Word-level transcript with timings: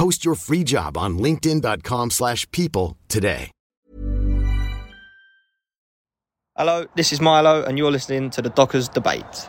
Post 0.00 0.24
your 0.24 0.34
free 0.34 0.64
job 0.64 0.96
on 0.96 1.18
linkedin.com/people 1.18 2.10
slash 2.10 2.50
people 2.52 2.96
today. 3.08 3.50
Hello, 6.56 6.86
this 6.96 7.12
is 7.12 7.20
Milo, 7.20 7.62
and 7.62 7.78
you're 7.78 7.90
listening 7.90 8.30
to 8.30 8.42
the 8.42 8.50
Dockers 8.50 8.88
Debate. 8.88 9.48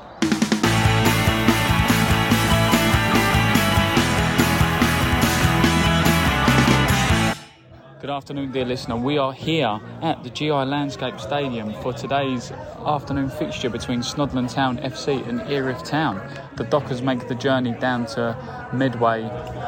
Good 8.01 8.09
afternoon, 8.09 8.51
dear 8.51 8.65
listener. 8.65 8.95
We 8.95 9.19
are 9.19 9.31
here 9.31 9.79
at 10.01 10.23
the 10.23 10.31
GI 10.31 10.49
Landscape 10.49 11.19
Stadium 11.19 11.71
for 11.83 11.93
today's 11.93 12.51
afternoon 12.83 13.29
fixture 13.29 13.69
between 13.69 13.99
Snodland 13.99 14.51
Town 14.51 14.79
FC 14.79 15.23
and 15.29 15.39
Erith 15.41 15.85
Town. 15.85 16.19
The 16.55 16.63
Dockers 16.63 17.03
make 17.03 17.27
the 17.27 17.35
journey 17.35 17.73
down 17.73 18.07
to 18.07 18.35
Medway, 18.73 19.21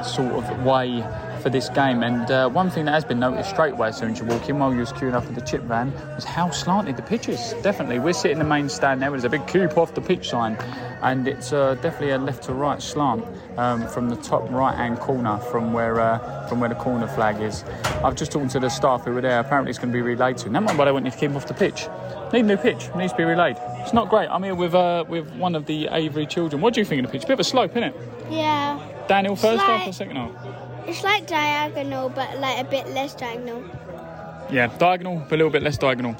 sort 0.04 0.34
of 0.34 0.66
way 0.66 1.04
for 1.44 1.50
this 1.50 1.70
game. 1.70 2.02
And 2.02 2.32
uh, 2.32 2.50
one 2.50 2.72
thing 2.72 2.86
that 2.86 2.92
has 2.92 3.04
been 3.06 3.20
noticed 3.20 3.50
straight 3.50 3.74
away 3.74 3.90
as 3.90 3.98
soon 3.98 4.12
as 4.12 4.20
you 4.20 4.26
walk 4.26 4.50
in 4.50 4.58
while 4.58 4.74
you 4.74 4.80
was 4.80 4.94
queuing 4.94 5.14
up 5.14 5.26
at 5.26 5.36
the 5.36 5.42
chip 5.42 5.62
van 5.64 5.94
was 6.16 6.24
how 6.24 6.50
slanted 6.50 6.96
the 6.96 7.04
pitch 7.04 7.28
is. 7.28 7.54
Definitely. 7.62 8.00
We're 8.00 8.14
sitting 8.14 8.38
in 8.38 8.40
the 8.40 8.50
main 8.50 8.70
stand 8.70 9.02
there. 9.02 9.12
There's 9.12 9.26
a 9.26 9.30
big 9.30 9.46
keep 9.46 9.78
off 9.78 9.94
the 9.94 10.02
pitch 10.02 10.30
sign. 10.30 10.56
And 11.02 11.28
it's 11.28 11.52
uh, 11.52 11.76
definitely 11.76 12.12
a 12.12 12.18
left 12.18 12.44
to 12.44 12.54
right 12.54 12.82
slant 12.82 13.26
um, 13.58 13.86
from 13.90 14.10
the 14.10 14.16
top 14.16 14.50
right 14.50 14.74
hand 14.74 15.00
corner 15.00 15.38
from 15.38 15.74
where 15.74 16.00
uh, 16.00 16.48
from 16.48 16.62
where 16.62 16.70
the 16.70 16.76
corner 16.76 17.08
flag 17.08 17.42
is. 17.42 17.66
I've 18.06 18.16
just 18.16 18.32
talked 18.32 18.52
to 18.52 18.60
the 18.62 18.70
staff 18.70 19.04
who 19.04 19.12
were 19.12 19.22
there. 19.22 19.40
Apparently 19.40 19.70
it's 19.70 19.80
going 19.80 19.92
to 19.92 19.94
be 19.94 20.02
relayed 20.02 20.38
to. 20.38 20.50
Never 20.50 20.66
mind 20.68 20.80
why 20.80 20.86
they 20.86 20.94
want 20.94 21.06
you 21.06 21.12
to 21.12 21.18
keep 21.18 21.36
off 21.36 21.46
the 21.46 21.54
pitch. 21.54 21.88
Need 22.32 22.40
a 22.40 22.44
new 22.44 22.58
pitch. 22.58 22.86
It 22.86 22.96
needs 22.96 23.12
to 23.12 23.18
be 23.18 23.26
relayed. 23.26 23.58
It's 23.82 23.94
not 23.94 24.10
great. 24.10 24.30
I'm 24.30 24.44
here 24.44 24.56
with 24.56 24.74
uh, 24.74 25.04
with 25.10 25.30
one 25.34 25.56
of 25.56 25.66
the 25.66 25.90
Avery 25.92 26.26
children. 26.26 26.62
What 26.62 26.74
do 26.74 26.80
you 26.80 26.86
think 26.86 27.04
of 27.04 27.12
the 27.12 27.12
pitch? 27.12 27.28
Bit 27.28 27.34
of 27.34 27.40
a 27.42 27.44
slope, 27.44 27.72
isn't 27.72 27.84
it? 27.84 27.96
Yeah. 28.32 28.80
Daniel 29.08 29.36
first 29.36 29.62
half 29.62 29.88
or 29.88 29.92
second 29.92 30.16
half? 30.16 30.63
It's 30.86 31.04
like 31.04 31.28
diagonal, 31.28 32.10
but 32.10 32.40
like 32.40 32.60
a 32.60 32.70
bit 32.70 32.90
less 32.90 33.16
diagonal. 33.16 33.64
Yeah, 34.52 34.68
diagonal, 34.78 35.20
but 35.30 35.36
a 35.36 35.38
little 35.38 35.52
bit 35.52 35.64
less 35.64 35.78
diagonal. 35.78 36.16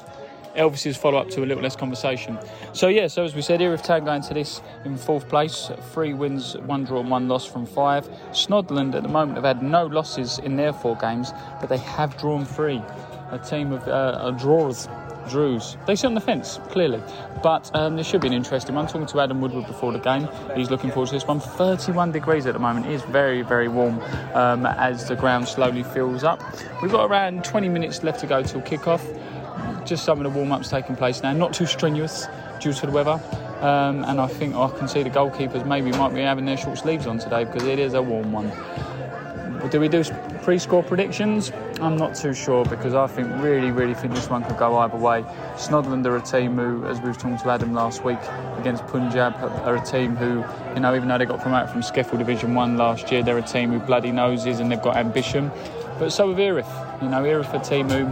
Elvis's 0.56 0.96
follow 0.96 1.18
up 1.18 1.28
to 1.30 1.42
a 1.42 1.46
little 1.46 1.62
less 1.62 1.76
conversation. 1.76 2.38
So, 2.72 2.88
yeah, 2.88 3.08
so 3.08 3.24
as 3.24 3.34
we 3.34 3.42
said, 3.42 3.60
Erith 3.60 3.82
Town 3.82 4.04
going 4.04 4.22
to 4.22 4.34
this 4.34 4.62
in 4.84 4.96
fourth 4.96 5.28
place. 5.28 5.70
Three 5.92 6.14
wins, 6.14 6.56
one 6.58 6.84
draw, 6.84 7.00
and 7.00 7.10
one 7.10 7.28
loss 7.28 7.44
from 7.44 7.66
five. 7.66 8.08
Snodland 8.30 8.94
at 8.94 9.02
the 9.02 9.08
moment 9.08 9.36
have 9.36 9.44
had 9.44 9.62
no 9.62 9.86
losses 9.86 10.38
in 10.38 10.56
their 10.56 10.72
four 10.72 10.96
games, 10.96 11.32
but 11.60 11.68
they 11.68 11.78
have 11.78 12.16
drawn 12.16 12.44
three. 12.44 12.80
A 13.30 13.38
team 13.38 13.72
of 13.72 13.86
uh, 13.88 14.30
drawers. 14.32 14.88
Drews. 15.28 15.76
They 15.86 15.96
sit 15.96 16.06
on 16.06 16.14
the 16.14 16.20
fence, 16.20 16.58
clearly. 16.70 17.02
But 17.42 17.70
um, 17.74 17.96
this 17.96 18.06
should 18.06 18.20
be 18.20 18.28
an 18.28 18.32
interesting 18.32 18.74
one. 18.74 18.86
Talking 18.86 19.06
to 19.06 19.20
Adam 19.20 19.40
Woodward 19.40 19.66
before 19.66 19.92
the 19.92 19.98
game, 19.98 20.28
he's 20.54 20.70
looking 20.70 20.90
forward 20.90 21.08
to 21.08 21.14
this 21.14 21.26
one. 21.26 21.40
31 21.40 22.12
degrees 22.12 22.46
at 22.46 22.54
the 22.54 22.58
moment. 22.58 22.86
It 22.86 22.92
is 22.92 23.02
very, 23.02 23.42
very 23.42 23.68
warm 23.68 24.00
um, 24.34 24.66
as 24.66 25.08
the 25.08 25.16
ground 25.16 25.48
slowly 25.48 25.82
fills 25.82 26.24
up. 26.24 26.42
We've 26.82 26.90
got 26.92 27.10
around 27.10 27.44
20 27.44 27.68
minutes 27.68 28.02
left 28.02 28.20
to 28.20 28.26
go 28.26 28.42
till 28.42 28.62
kick-off. 28.62 29.06
Just 29.84 30.04
some 30.04 30.18
of 30.18 30.24
the 30.24 30.36
warm-ups 30.38 30.70
taking 30.70 30.96
place 30.96 31.22
now. 31.22 31.32
Not 31.32 31.52
too 31.52 31.66
strenuous 31.66 32.26
due 32.60 32.72
to 32.72 32.86
the 32.86 32.92
weather. 32.92 33.20
Um, 33.60 34.04
and 34.04 34.20
I 34.20 34.26
think 34.26 34.54
I 34.54 34.68
can 34.76 34.88
see 34.88 35.02
the 35.02 35.10
goalkeepers 35.10 35.66
maybe 35.66 35.90
might 35.92 36.12
be 36.12 36.20
having 36.20 36.44
their 36.44 36.56
short 36.56 36.78
sleeves 36.78 37.06
on 37.06 37.18
today 37.18 37.44
because 37.44 37.64
it 37.66 37.78
is 37.78 37.94
a 37.94 38.02
warm 38.02 38.32
one. 38.32 38.52
Do 39.70 39.80
we 39.80 39.88
do 39.88 40.04
pre-score 40.42 40.82
predictions? 40.82 41.50
I'm 41.80 41.96
not 41.96 42.14
too 42.14 42.34
sure 42.34 42.64
because 42.64 42.94
I 42.94 43.06
think 43.06 43.28
really, 43.42 43.70
really 43.70 43.94
think 43.94 44.14
this 44.14 44.28
one 44.28 44.44
could 44.44 44.58
go 44.58 44.76
either 44.78 44.96
way. 44.96 45.24
Snodland 45.56 46.06
are 46.06 46.16
a 46.16 46.20
team 46.20 46.56
who, 46.56 46.84
as 46.86 47.00
we 47.00 47.08
were 47.08 47.14
talking 47.14 47.38
to 47.38 47.48
Adam 47.48 47.72
last 47.72 48.04
week 48.04 48.18
against 48.58 48.86
Punjab, 48.86 49.34
are 49.64 49.76
a 49.76 49.84
team 49.84 50.16
who, 50.16 50.44
you 50.74 50.80
know, 50.80 50.94
even 50.94 51.08
though 51.08 51.18
they 51.18 51.24
got 51.24 51.40
promoted 51.40 51.70
from 51.70 51.80
SCEFL 51.80 52.18
Division 52.18 52.54
One 52.54 52.76
last 52.76 53.10
year, 53.10 53.22
they're 53.22 53.38
a 53.38 53.42
team 53.42 53.72
with 53.72 53.86
bloody 53.86 54.12
noses 54.12 54.60
and 54.60 54.70
they've 54.70 54.80
got 54.80 54.96
ambition. 54.96 55.50
But 55.98 56.10
so 56.10 56.28
with 56.28 56.38
Erith, 56.38 56.70
you 57.00 57.08
know, 57.08 57.24
Erith 57.24 57.52
are 57.54 57.56
a 57.56 57.64
team 57.64 57.88
who, 57.88 58.06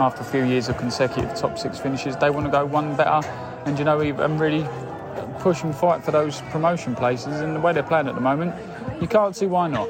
after 0.00 0.22
a 0.22 0.24
few 0.24 0.44
years 0.44 0.68
of 0.68 0.78
consecutive 0.78 1.34
top 1.36 1.58
six 1.58 1.78
finishes, 1.78 2.16
they 2.16 2.30
want 2.30 2.46
to 2.46 2.52
go 2.52 2.66
one 2.66 2.96
better 2.96 3.26
and 3.66 3.78
you 3.78 3.84
know, 3.84 3.98
really 3.98 4.66
push 5.38 5.62
and 5.62 5.74
fight 5.74 6.04
for 6.04 6.10
those 6.10 6.40
promotion 6.50 6.94
places. 6.94 7.40
And 7.40 7.54
the 7.54 7.60
way 7.60 7.72
they're 7.72 7.82
playing 7.82 8.08
at 8.08 8.14
the 8.14 8.20
moment, 8.20 8.54
you 9.00 9.06
can't 9.06 9.34
see 9.34 9.46
why 9.46 9.68
not. 9.68 9.88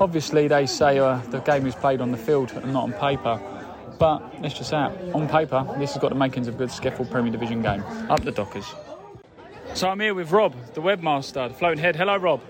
Obviously, 0.00 0.46
they 0.48 0.66
say 0.66 0.98
uh, 0.98 1.18
the 1.30 1.40
game 1.40 1.66
is 1.66 1.74
played 1.74 2.00
on 2.00 2.12
the 2.12 2.16
field 2.16 2.52
and 2.52 2.72
not 2.72 2.84
on 2.84 2.92
paper. 2.92 3.40
But 3.98 4.40
let's 4.40 4.56
just 4.56 4.70
say, 4.70 4.84
it, 4.84 5.14
on 5.14 5.28
paper, 5.28 5.66
this 5.78 5.94
has 5.94 6.00
got 6.00 6.10
the 6.10 6.14
makings 6.14 6.46
of 6.46 6.54
a 6.54 6.58
good 6.58 6.68
SCEFL 6.68 7.10
Premier 7.10 7.32
Division 7.32 7.62
game. 7.62 7.82
Up 8.08 8.22
the 8.22 8.30
Dockers. 8.30 8.66
So 9.74 9.88
I'm 9.88 9.98
here 10.00 10.14
with 10.14 10.30
Rob, 10.30 10.54
the 10.74 10.80
webmaster, 10.80 11.48
the 11.48 11.54
floating 11.54 11.82
head. 11.82 11.96
Hello, 11.96 12.16
Rob. 12.16 12.40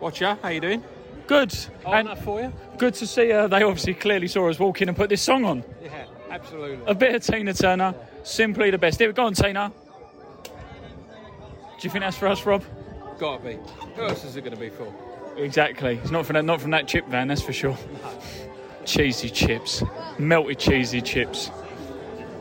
Watcher, 0.00 0.38
how 0.42 0.48
you 0.48 0.60
doing? 0.60 0.82
Good. 1.26 1.54
And 1.86 2.08
that 2.08 2.22
for 2.22 2.40
you? 2.40 2.52
good 2.78 2.94
to 2.94 3.06
see. 3.06 3.32
Uh, 3.32 3.48
they 3.48 3.62
obviously 3.62 3.94
clearly 3.94 4.28
saw 4.28 4.48
us 4.48 4.58
walk 4.58 4.82
in 4.82 4.88
and 4.88 4.96
put 4.96 5.08
this 5.10 5.22
song 5.22 5.44
on. 5.44 5.64
Yeah, 5.82 6.06
absolutely. 6.30 6.84
A 6.86 6.94
bit 6.94 7.14
of 7.14 7.22
Tina 7.22 7.54
Turner, 7.54 7.94
simply 8.22 8.70
the 8.70 8.78
best. 8.78 8.98
Here 8.98 9.08
we 9.08 9.14
go 9.14 9.26
on, 9.26 9.34
Tina. 9.34 9.72
Do 10.42 10.50
you 11.80 11.90
think 11.90 12.02
that's 12.02 12.16
for 12.16 12.28
us, 12.28 12.44
Rob? 12.44 12.64
Gotta 13.18 13.42
be. 13.42 13.58
Who 13.94 14.02
else 14.02 14.24
is 14.24 14.36
it 14.36 14.40
going 14.40 14.54
to 14.54 14.60
be 14.60 14.70
for? 14.70 14.92
Exactly. 15.36 15.98
It's 16.02 16.10
not 16.10 16.26
from 16.26 16.34
that, 16.34 16.44
not 16.44 16.60
from 16.60 16.70
that 16.72 16.86
chip 16.86 17.06
van, 17.08 17.28
that's 17.28 17.42
for 17.42 17.52
sure. 17.52 17.76
Cheesy 18.84 19.30
chips, 19.30 19.82
melted 20.18 20.58
cheesy 20.58 21.00
chips. 21.00 21.50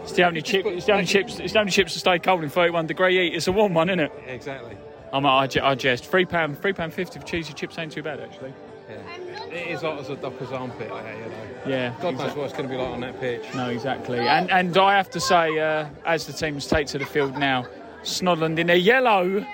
It's 0.04 0.14
the 0.14 0.24
only 0.24 0.42
chip. 0.42 0.66
It's 0.66 0.86
the 0.86 0.92
only 0.94 1.06
chips. 1.06 1.40
It's 1.40 1.54
the 1.54 1.60
only 1.60 1.72
chips 1.72 1.94
to 1.94 2.00
stay 2.00 2.20
cold 2.20 2.44
in 2.44 2.50
31 2.50 2.88
degree 2.88 3.18
heat. 3.18 3.36
It's 3.36 3.48
a 3.48 3.52
warm 3.52 3.74
one, 3.74 3.90
isn't 3.90 4.02
it? 4.02 4.12
Exactly. 4.28 4.78
I'm, 5.14 5.26
I, 5.26 5.48
I 5.62 5.76
jest. 5.76 6.06
Three 6.06 6.26
pound, 6.26 6.60
three 6.60 6.74
pound 6.74 6.94
fifty 6.94 7.20
for 7.20 7.26
cheesy 7.26 7.54
chips 7.54 7.78
ain't 7.78 7.92
too 7.92 8.04
bad 8.04 8.20
actually. 8.20 8.54
Yeah. 8.90 9.54
It 9.54 9.68
is 9.68 9.84
like 9.84 10.00
as 10.00 10.10
a 10.10 10.16
docker's 10.16 10.52
armpit, 10.52 10.92
I 10.92 11.14
you 11.14 11.20
know. 11.20 11.32
Yeah. 11.66 11.96
God 12.02 12.18
knows 12.18 12.36
what 12.36 12.46
it's 12.46 12.54
going 12.54 12.68
to 12.68 12.76
be 12.76 12.82
like 12.82 12.92
on 12.92 13.00
that 13.02 13.20
pitch. 13.20 13.46
No, 13.56 13.70
exactly. 13.70 14.20
And 14.20 14.52
and 14.52 14.78
I 14.78 14.98
have 14.98 15.10
to 15.12 15.20
say, 15.20 15.58
uh, 15.60 15.88
as 16.06 16.26
the 16.26 16.34
teams 16.34 16.68
take 16.68 16.88
to 16.88 16.98
the 16.98 17.06
field 17.06 17.38
now, 17.38 17.66
Snodland 18.02 18.60
in 18.60 18.68
their 18.68 18.76
yellow, 18.76 19.46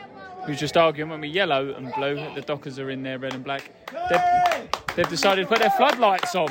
who's 0.50 0.60
just 0.60 0.76
arguing 0.78 1.12
when 1.12 1.22
we 1.22 1.28
yellow 1.28 1.74
and 1.76 1.94
blue, 1.94 2.16
the 2.34 2.42
Dockers 2.42 2.80
are 2.80 2.90
in 2.90 3.04
there, 3.04 3.20
red 3.20 3.36
and 3.36 3.44
black. 3.44 3.72
They've, 4.10 4.70
they've 4.96 5.10
decided 5.10 5.44
to 5.44 5.48
put 5.48 5.60
their 5.60 5.70
floodlights 5.70 6.34
on. 6.36 6.50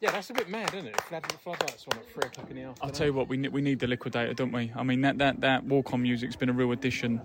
Yeah, 0.00 0.10
that's 0.12 0.30
a 0.30 0.32
bit 0.32 0.48
mad, 0.48 0.72
isn't 0.74 0.88
it? 0.88 1.00
Flood, 1.02 1.30
floodlights 1.44 1.86
on 1.92 1.98
at 1.98 2.10
three 2.10 2.26
o'clock 2.26 2.48
in 2.48 2.56
the 2.56 2.62
afternoon. 2.62 2.74
I'll 2.80 2.90
tell 2.90 3.06
you 3.06 3.12
what, 3.12 3.28
we 3.28 3.36
need, 3.36 3.52
we 3.52 3.60
need 3.60 3.80
the 3.80 3.86
liquidator, 3.86 4.32
don't 4.32 4.50
we? 4.50 4.72
I 4.74 4.82
mean, 4.82 5.02
that 5.02 5.18
that 5.18 5.42
that 5.42 5.64
walk-on 5.64 6.00
music's 6.00 6.36
been 6.36 6.48
a 6.48 6.54
real 6.54 6.72
addition 6.72 7.20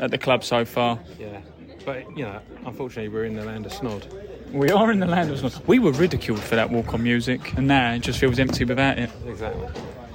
at 0.00 0.10
the 0.10 0.18
club 0.18 0.42
so 0.42 0.64
far. 0.64 0.98
Yeah. 1.16 1.40
But, 1.84 2.10
you 2.18 2.24
know, 2.24 2.40
unfortunately, 2.66 3.08
we're 3.08 3.24
in 3.24 3.36
the 3.36 3.44
land 3.44 3.66
of 3.66 3.72
snod. 3.72 4.12
We 4.52 4.70
are 4.70 4.90
in 4.90 4.98
the 4.98 5.06
land 5.06 5.30
of 5.30 5.38
Snod. 5.38 5.64
We 5.66 5.78
were 5.78 5.92
ridiculed 5.92 6.40
for 6.40 6.56
that 6.56 6.70
walk-on 6.70 7.02
music, 7.02 7.56
and 7.56 7.68
now 7.68 7.92
it 7.92 8.00
just 8.00 8.18
feels 8.18 8.38
empty 8.38 8.64
without 8.64 8.98
it. 8.98 9.10
Exactly. 9.26 9.68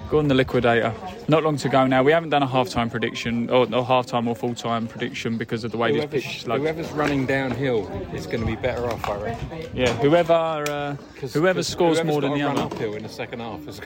Gordon 0.10 0.28
the 0.28 0.36
Liquidator. 0.36 0.94
Not 1.28 1.44
long 1.44 1.58
to 1.58 1.70
go 1.70 1.88
now. 1.88 2.04
We 2.04 2.12
haven't 2.12 2.30
done 2.30 2.44
a 2.44 2.48
half-time 2.48 2.90
prediction 2.90 3.50
or, 3.50 3.66
or 3.74 3.84
half-time 3.84 4.28
or 4.28 4.36
full-time 4.36 4.88
prediction 4.88 5.38
because 5.38 5.64
of 5.64 5.72
the 5.72 5.78
way 5.78 5.92
this 5.92 6.02
Whoever's, 6.04 6.24
pitch 6.24 6.36
is 6.36 6.42
sloped. 6.42 6.62
whoever's 6.62 6.92
running 6.92 7.26
downhill 7.26 7.88
is 8.14 8.28
going 8.28 8.42
to 8.42 8.46
be 8.46 8.56
better 8.56 8.86
off, 8.92 9.04
I 9.10 9.16
reckon. 9.18 9.48
Yeah, 9.74 9.92
whoever 9.98 10.34
uh, 10.34 10.98
'Cause- 11.20 11.34
whoever 11.34 11.60
'cause 11.60 11.68
scores 11.68 12.04
more 12.04 12.22
than 12.22 12.34
the 12.34 12.44
run 12.44 12.58
other. 12.60 12.76
uphill 12.76 12.94
in 12.96 13.04
the 13.04 13.10
second 13.10 13.40
half 13.40 13.66
has 13.66 13.82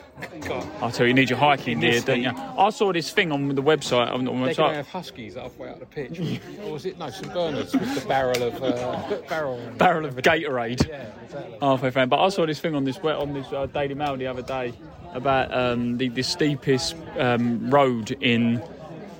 got. 0.46 0.66
I'll 0.82 0.90
tell 0.90 1.06
you, 1.06 1.10
you 1.10 1.14
need 1.14 1.30
your 1.30 1.38
hiking 1.38 1.80
gear, 1.80 2.00
don't 2.00 2.20
you? 2.22 2.32
I 2.58 2.68
saw 2.70 2.92
this 2.92 3.10
thing 3.10 3.32
on 3.32 3.48
the 3.54 3.62
website. 3.62 4.12
On 4.12 4.24
the 4.24 4.30
They're 4.32 4.54
going 4.54 4.70
to 4.70 4.74
have 4.74 4.88
huskies 4.88 5.36
halfway 5.36 5.70
up 5.70 5.78
the 5.80 5.86
pitch, 5.86 6.20
or 6.64 6.72
was 6.72 6.84
it 6.84 6.98
no 6.98 7.08
St 7.08 7.32
Bernards 7.32 7.72
with 7.72 8.02
the 8.02 8.06
barrel 8.06 8.42
of 8.42 8.62
uh, 8.62 9.16
barrel 9.28 9.60
barrel 9.78 10.04
of 10.04 10.16
Gatorade 10.16 10.86
Yeah, 10.88 11.06
exactly. 11.24 11.58
halfway 11.62 11.90
through. 11.90 12.06
But 12.06 12.20
I 12.22 12.28
saw 12.28 12.44
this 12.44 12.60
thing 12.60 12.74
on 12.74 12.84
this 12.84 12.98
on 12.98 13.32
this 13.32 13.50
uh, 13.52 13.66
Daily 13.66 13.94
Mail 13.94 14.16
the 14.16 14.26
other 14.26 14.42
day 14.42 14.74
about 15.12 15.52
um, 15.52 15.98
the, 15.98 16.08
the 16.08 16.22
steepest 16.22 16.96
um, 17.18 17.70
road 17.70 18.10
in. 18.20 18.62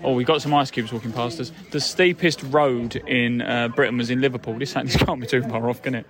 Oh, 0.04 0.12
we 0.12 0.22
got 0.22 0.40
some 0.42 0.54
ice 0.54 0.70
cubes 0.70 0.92
walking 0.92 1.12
past 1.12 1.40
us. 1.40 1.50
The 1.70 1.80
steepest 1.80 2.42
road 2.44 2.96
in 2.96 3.42
uh, 3.42 3.68
Britain 3.68 3.98
was 3.98 4.10
in 4.10 4.20
Liverpool. 4.20 4.56
This, 4.58 4.74
this 4.74 4.96
can't 5.04 5.20
be 5.20 5.26
too 5.26 5.42
far 5.42 5.68
off, 5.68 5.82
can 5.82 5.96
it? 5.96 6.06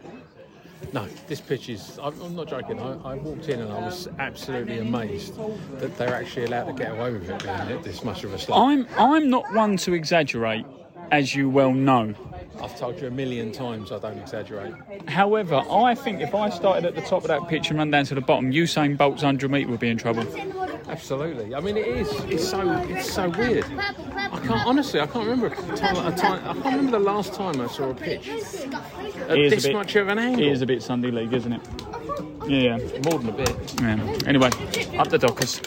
No, 0.92 1.06
this 1.26 1.40
pitch 1.40 1.68
is. 1.68 1.98
I'm, 2.02 2.20
I'm 2.22 2.36
not 2.36 2.48
joking. 2.48 2.80
I, 2.80 2.92
I 3.12 3.14
walked 3.14 3.48
in 3.48 3.60
and 3.60 3.70
I 3.72 3.80
was 3.80 4.08
absolutely 4.18 4.78
amazed 4.78 5.34
that 5.80 5.96
they're 5.98 6.14
actually 6.14 6.46
allowed 6.46 6.66
to 6.66 6.72
get 6.72 6.92
away 6.92 7.12
with 7.12 7.28
it 7.28 7.42
being 7.42 7.56
it 7.56 7.82
this 7.82 8.04
much 8.04 8.24
of 8.24 8.32
a 8.32 8.38
slope. 8.38 8.58
I'm 8.58 8.86
I'm 8.96 9.28
not 9.28 9.52
one 9.52 9.76
to 9.78 9.92
exaggerate, 9.92 10.64
as 11.10 11.34
you 11.34 11.50
well 11.50 11.72
know. 11.72 12.14
I've 12.62 12.76
told 12.78 13.00
you 13.00 13.06
a 13.06 13.10
million 13.10 13.52
times 13.52 13.92
I 13.92 13.98
don't 13.98 14.18
exaggerate. 14.18 14.74
However, 15.08 15.62
I 15.70 15.94
think 15.94 16.20
if 16.20 16.34
I 16.34 16.48
started 16.50 16.84
at 16.84 16.94
the 16.94 17.00
top 17.02 17.22
of 17.22 17.28
that 17.28 17.46
pitch 17.48 17.70
and 17.70 17.78
run 17.78 17.90
down 17.90 18.04
to 18.06 18.14
the 18.14 18.20
bottom, 18.20 18.50
Usain 18.52 18.96
Bolt's 18.96 19.22
100 19.22 19.50
metre 19.50 19.68
would 19.70 19.80
be 19.80 19.88
in 19.88 19.96
trouble. 19.96 20.24
Absolutely. 20.88 21.54
I 21.54 21.60
mean, 21.60 21.76
it 21.76 21.86
is. 21.86 22.10
It's 22.24 22.48
so. 22.48 22.70
It's 22.88 23.10
so 23.12 23.28
weird. 23.30 23.64
I 23.78 24.40
can't 24.44 24.66
honestly. 24.66 25.00
I 25.00 25.06
can't 25.06 25.26
remember 25.28 25.46
a 25.48 25.76
time. 25.76 25.96
A 26.12 26.16
time 26.16 26.42
I 26.48 26.52
can't 26.54 26.64
remember 26.64 26.92
the 26.92 27.04
last 27.04 27.34
time 27.34 27.60
I 27.60 27.66
saw 27.68 27.90
a 27.90 27.94
pitch 27.94 28.28
at 28.28 28.34
It 29.38 29.38
is 29.38 29.52
a 29.52 29.56
this 29.56 29.66
bit- 29.66 29.72
much 29.74 29.96
of 29.96 30.08
an 30.08 30.18
angle. 30.18 30.42
It 30.42 30.50
is 30.52 30.62
a 30.62 30.66
bit 30.66 30.82
Sunday 30.82 31.10
League, 31.10 31.32
isn't 31.32 31.52
it? 31.52 31.60
Yeah, 32.48 32.78
more 33.04 33.18
than 33.18 33.28
a 33.28 33.32
bit. 33.32 33.74
yeah. 33.82 34.18
Anyway, 34.26 34.48
up 34.98 35.08
the 35.08 35.18
Dockers. 35.18 35.60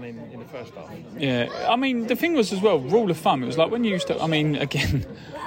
The 0.00 0.06
order 0.06 0.18
of 0.18 0.24
running 0.24 0.32
in 0.32 0.40
the 0.40 0.46
first 0.46 0.74
half. 0.74 0.90
Yeah, 1.18 1.48
I 1.68 1.76
mean, 1.76 2.06
the 2.06 2.16
thing 2.16 2.34
was 2.34 2.52
as 2.52 2.60
well, 2.60 2.78
rule 2.80 3.10
of 3.10 3.16
thumb, 3.18 3.42
it 3.42 3.46
was 3.46 3.58
like 3.58 3.70
when 3.70 3.84
you 3.84 3.92
used 3.92 4.06
to, 4.08 4.20
I 4.20 4.26
mean, 4.26 4.56
again, 4.56 5.04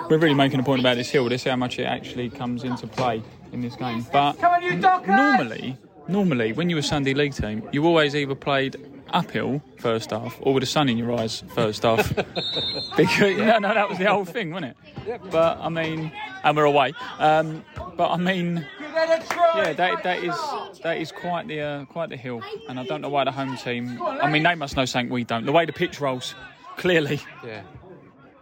we're 0.09 0.17
really 0.17 0.33
making 0.33 0.59
a 0.59 0.63
point 0.63 0.79
about 0.79 0.97
this 0.97 1.09
hill, 1.09 1.29
this 1.29 1.43
how 1.43 1.55
much 1.55 1.79
it 1.79 1.83
actually 1.85 2.29
comes 2.29 2.63
into 2.63 2.87
play 2.87 3.21
in 3.51 3.61
this 3.61 3.75
game. 3.75 4.05
But 4.11 4.41
n- 4.43 4.81
normally, 5.07 5.77
normally, 6.07 6.53
when 6.53 6.69
you 6.69 6.75
were 6.75 6.81
a 6.81 6.83
Sunday 6.83 7.13
League 7.13 7.33
team, 7.33 7.67
you 7.71 7.85
always 7.85 8.15
either 8.15 8.35
played 8.35 8.75
uphill 9.09 9.61
first 9.77 10.09
half 10.09 10.37
or 10.41 10.53
with 10.55 10.61
the 10.61 10.67
sun 10.67 10.89
in 10.89 10.97
your 10.97 11.13
eyes 11.13 11.43
first 11.53 11.83
half. 11.83 12.15
because, 12.97 13.37
no, 13.37 13.59
no, 13.59 13.73
that 13.73 13.89
was 13.89 13.97
the 13.99 14.05
whole 14.05 14.25
thing, 14.25 14.51
wasn't 14.51 14.75
it? 15.05 15.21
But, 15.29 15.59
I 15.59 15.69
mean, 15.69 16.11
and 16.43 16.57
we're 16.57 16.63
away. 16.65 16.93
Um, 17.19 17.63
but, 17.95 18.09
I 18.09 18.17
mean, 18.17 18.65
yeah, 18.93 19.73
that, 19.73 20.03
that 20.03 20.23
is 20.23 20.35
that 20.81 20.97
is 20.97 21.11
quite 21.11 21.47
the 21.47 21.61
uh, 21.61 21.85
quite 21.85 22.09
the 22.09 22.17
hill, 22.17 22.41
and 22.69 22.79
I 22.79 22.85
don't 22.85 23.01
know 23.01 23.09
why 23.09 23.23
the 23.23 23.31
home 23.31 23.57
team. 23.57 24.01
I 24.01 24.29
mean, 24.29 24.43
they 24.43 24.55
must 24.55 24.75
know 24.75 24.85
something 24.85 25.11
we 25.11 25.23
don't. 25.23 25.45
The 25.45 25.51
way 25.51 25.65
the 25.65 25.73
pitch 25.73 25.99
rolls, 25.99 26.35
clearly. 26.77 27.19
Yeah. 27.45 27.63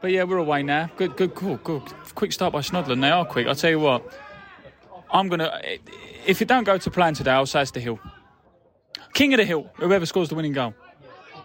But 0.01 0.11
yeah, 0.11 0.23
we're 0.23 0.37
away 0.37 0.63
now. 0.63 0.89
Good, 0.97 1.15
good, 1.15 1.35
cool, 1.35 1.57
good. 1.57 1.83
Quick 2.15 2.31
start 2.33 2.53
by 2.53 2.61
Snodland. 2.61 3.01
They 3.01 3.11
are 3.11 3.25
quick. 3.25 3.47
I'll 3.47 3.55
tell 3.55 3.69
you 3.69 3.79
what. 3.79 4.03
I'm 5.11 5.29
gonna. 5.29 5.61
If 6.25 6.41
it 6.41 6.47
don't 6.47 6.63
go 6.63 6.77
to 6.77 6.91
plan 6.91 7.13
today, 7.13 7.31
I'll 7.31 7.45
say 7.45 7.61
it's 7.61 7.71
the 7.71 7.79
hill. 7.79 7.99
King 9.13 9.33
of 9.33 9.37
the 9.37 9.45
hill. 9.45 9.69
Whoever 9.75 10.05
scores 10.05 10.29
the 10.29 10.35
winning 10.35 10.53
goal. 10.53 10.73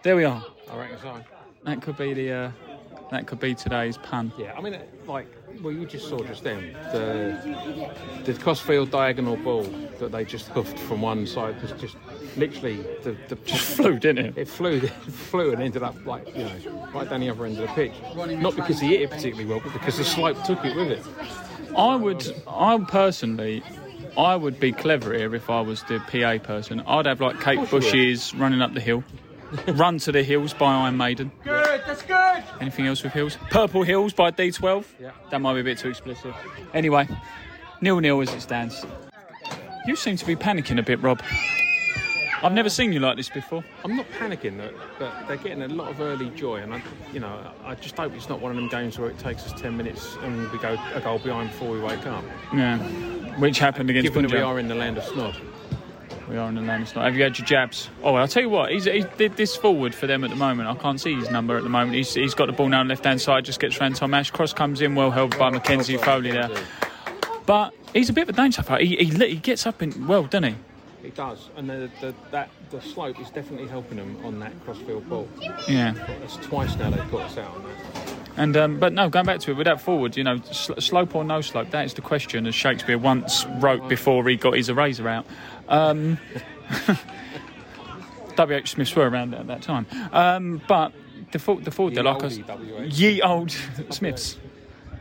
There 0.03 0.17
we 0.17 0.25
are. 0.25 0.45
I 0.71 0.77
reckon 0.77 0.99
so. 1.03 1.21
That 1.65 1.83
could 1.83 1.97
be 1.97 2.15
the. 2.15 2.33
Uh, 2.33 2.51
that 3.11 3.27
could 3.27 3.39
be 3.39 3.55
today's 3.55 3.99
pun. 3.99 4.33
Yeah, 4.39 4.55
I 4.57 4.61
mean, 4.61 4.79
like, 5.07 5.29
well, 5.63 5.73
you 5.73 5.87
just 5.87 6.09
saw 6.09 6.23
just 6.23 6.45
then 6.45 6.73
the 6.93 8.23
the 8.25 8.35
crossfield 8.35 8.91
diagonal 8.91 9.37
ball 9.37 9.65
that 9.99 10.13
they 10.13 10.25
just 10.25 10.49
hoofed 10.49 10.79
from 10.79 11.03
one 11.03 11.27
side 11.27 11.61
was 11.63 11.73
just 11.73 11.97
literally 12.37 12.77
the, 13.03 13.17
the 13.29 13.37
Just 13.45 13.77
flew, 13.77 13.99
didn't 13.99 14.27
it? 14.27 14.39
It 14.39 14.49
flew, 14.49 14.77
it 14.77 14.91
flew 15.31 15.53
and 15.53 15.63
ended 15.63 15.83
up 15.83 15.95
like 16.05 16.27
you 16.37 16.45
know 16.45 16.89
right 16.95 17.09
down 17.09 17.21
the 17.21 17.31
other 17.31 17.47
end 17.47 17.59
of 17.59 17.69
the 17.69 17.75
pitch. 17.75 17.95
Not 18.41 18.57
because 18.57 18.81
he 18.81 18.89
hit 18.89 19.03
it 19.03 19.11
particularly 19.11 19.47
well, 19.47 19.61
but 19.61 19.73
because 19.73 19.99
the 19.99 20.05
slope 20.05 20.43
took 20.45 20.65
it 20.65 20.77
with 20.77 20.91
it. 20.91 21.05
I 21.77 21.95
would, 21.95 22.27
I 22.49 22.79
personally, 22.89 23.63
I 24.17 24.35
would 24.35 24.59
be 24.59 24.73
clever 24.73 25.13
here 25.13 25.35
if 25.35 25.51
I 25.51 25.61
was 25.61 25.83
the 25.85 25.99
PA 26.01 26.39
person. 26.43 26.81
I'd 26.87 27.07
have 27.07 27.21
like 27.21 27.41
Kate. 27.41 27.71
Bush's 27.71 28.35
running 28.35 28.63
up 28.63 28.73
the 28.73 28.81
hill, 28.81 29.05
Run 29.69 29.99
to 29.99 30.13
the 30.13 30.23
Hills 30.23 30.53
by 30.55 30.75
Iron 30.75 30.97
Maiden. 30.97 31.31
Good, 31.45 31.83
that's 31.87 32.03
good. 32.03 32.43
Anything 32.61 32.87
else 32.87 33.03
with 33.03 33.13
Hills? 33.13 33.39
Purple 33.51 33.83
Hills 33.83 34.13
by 34.13 34.31
D12. 34.31 34.85
Yeah. 35.01 35.11
That 35.31 35.41
might 35.41 35.55
be 35.55 35.61
a 35.61 35.65
bit 35.65 35.79
too 35.79 35.89
explicit. 35.91 36.35
Anyway, 36.75 37.09
nil 37.81 38.01
nil 38.01 38.21
as 38.23 38.33
it 38.33 38.41
stands. 38.41 38.85
You 39.87 39.95
seem 39.97 40.17
to 40.17 40.27
be 40.27 40.35
panicking 40.35 40.79
a 40.79 40.83
bit, 40.83 41.01
Rob. 41.01 41.23
I've 42.43 42.53
never 42.53 42.69
seen 42.69 42.93
you 42.93 43.01
like 43.01 43.17
this 43.17 43.29
before. 43.31 43.65
I'm 43.85 43.97
not 43.97 44.07
panicking, 44.19 44.59
that- 44.59 44.75
but 44.99 45.27
they're 45.27 45.37
getting 45.39 45.63
a 45.63 45.69
lot 45.69 45.89
of 45.89 46.01
early 46.01 46.29
joy, 46.31 46.57
and 46.57 46.75
I, 46.75 46.83
you 47.13 47.21
know, 47.21 47.51
I 47.65 47.75
just 47.77 47.97
hope 47.97 48.13
it's 48.15 48.29
not 48.29 48.41
one 48.41 48.51
of 48.51 48.57
them 48.57 48.69
games 48.69 48.99
where 48.99 49.09
it 49.09 49.19
takes 49.19 49.47
us 49.47 49.59
ten 49.59 49.77
minutes 49.77 50.17
and 50.23 50.51
we 50.51 50.59
go 50.59 50.77
a 50.95 51.01
goal 51.01 51.19
behind 51.19 51.51
before 51.51 51.71
we 51.71 51.81
wake 51.81 52.07
up. 52.07 52.25
Yeah. 52.53 52.79
Which 53.39 53.59
happened 53.59 53.91
against 53.91 54.09
Given 54.13 54.27
that 54.29 54.33
we 54.37 54.41
are 54.43 54.59
in 54.59 54.69
the 54.69 54.75
land 54.75 54.99
of 54.99 55.05
snod. 55.05 55.37
We 56.29 56.37
are 56.37 56.49
in 56.49 56.57
the 56.57 56.61
land 56.61 56.83
of 56.83 56.89
snot. 56.89 57.05
Have 57.05 57.17
you 57.17 57.23
had 57.23 57.39
your 57.39 57.47
jabs? 57.47 57.89
Oh, 58.03 58.15
I'll 58.15 58.27
tell 58.27 58.43
you 58.43 58.51
what. 58.51 58.73
He's, 58.73 58.85
he's 58.85 59.07
this 59.17 59.55
forward 59.55 59.95
for 59.95 60.07
them 60.07 60.25
at 60.25 60.31
the 60.31 60.37
moment. 60.37 60.69
I 60.69 60.75
can't 60.75 61.01
see 61.01 61.15
his 61.15 61.31
number 61.31 61.57
at 61.57 61.63
the 61.63 61.69
moment. 61.69 61.95
He's, 61.97 62.15
he's 62.15 62.35
got 62.35 62.47
the 62.47 62.53
ball 62.53 62.69
now 62.69 62.81
on 62.81 62.89
the 62.89 62.93
left 62.93 63.05
hand 63.05 63.21
side. 63.21 63.45
Just 63.45 63.61
gets 63.61 63.81
round 63.81 63.97
Tom 63.97 64.13
Ash. 64.13 64.31
Cross 64.31 64.55
comes 64.55 64.81
in, 64.81 64.95
well 64.95 65.11
held 65.11 65.39
by 65.39 65.51
Mackenzie 65.51 65.97
Foley 65.97 66.33
there. 66.33 66.51
But 67.47 67.75
he's 67.93 68.11
a 68.11 68.13
bit 68.13 68.23
of 68.23 68.31
a 68.31 68.33
danger. 68.33 68.63
He, 68.79 68.97
he, 68.97 69.05
he 69.05 69.37
gets 69.37 69.67
up 69.67 69.83
in 69.83 70.07
well, 70.09 70.25
doesn't 70.25 70.55
he? 70.55 70.57
He 71.03 71.11
does, 71.11 71.51
and 71.57 71.71
the, 71.71 71.89
the, 72.01 72.13
that 72.33 72.51
the 72.71 72.81
slope 72.81 73.21
is 73.21 73.31
definitely 73.31 73.69
helping 73.69 73.99
him 73.99 74.19
on 74.25 74.41
that 74.41 74.53
crossfield 74.65 75.09
ball. 75.09 75.29
Yeah. 75.69 75.93
That's 75.93 76.35
twice 76.39 76.75
now 76.75 76.91
they've 76.91 77.09
put 77.09 77.23
us 77.23 77.39
out 77.39 77.55
on 77.55 77.63
that. 77.63 78.15
And 78.37 78.57
um, 78.57 78.79
but 78.81 78.93
no, 78.93 79.09
going 79.09 79.25
back 79.25 79.39
to 79.41 79.53
it, 79.53 79.55
with 79.55 79.67
that 79.67 79.81
forward, 79.81 80.17
you 80.17 80.25
know, 80.25 80.41
sl- 80.51 80.81
slope 80.81 81.15
or 81.15 81.23
no 81.23 81.41
slope, 81.43 81.71
that 81.71 81.85
is 81.85 81.95
the 81.95 82.03
question, 82.03 82.45
as 82.49 82.57
Shakespeare 82.57 82.99
once 82.99 83.47
wrote 83.61 83.89
before 83.89 84.29
he 84.29 84.35
got 84.35 84.55
his 84.55 84.69
eraser 84.69 85.09
out. 85.09 85.25
Um, 85.69 86.19
W.H. 88.37 88.71
Smiths 88.73 88.95
were 88.95 89.09
around 89.09 89.35
at 89.35 89.47
that 89.47 89.63
time, 89.63 89.87
um, 90.13 90.61
but 90.69 90.93
the 91.33 91.39
forward, 91.39 91.65
the 91.65 91.71
forward, 91.71 91.95
Ye 91.95 92.03
like 92.03 92.23
us, 92.23 92.39
ye 92.99 93.23
old 93.23 93.51
Smiths. 93.91 94.37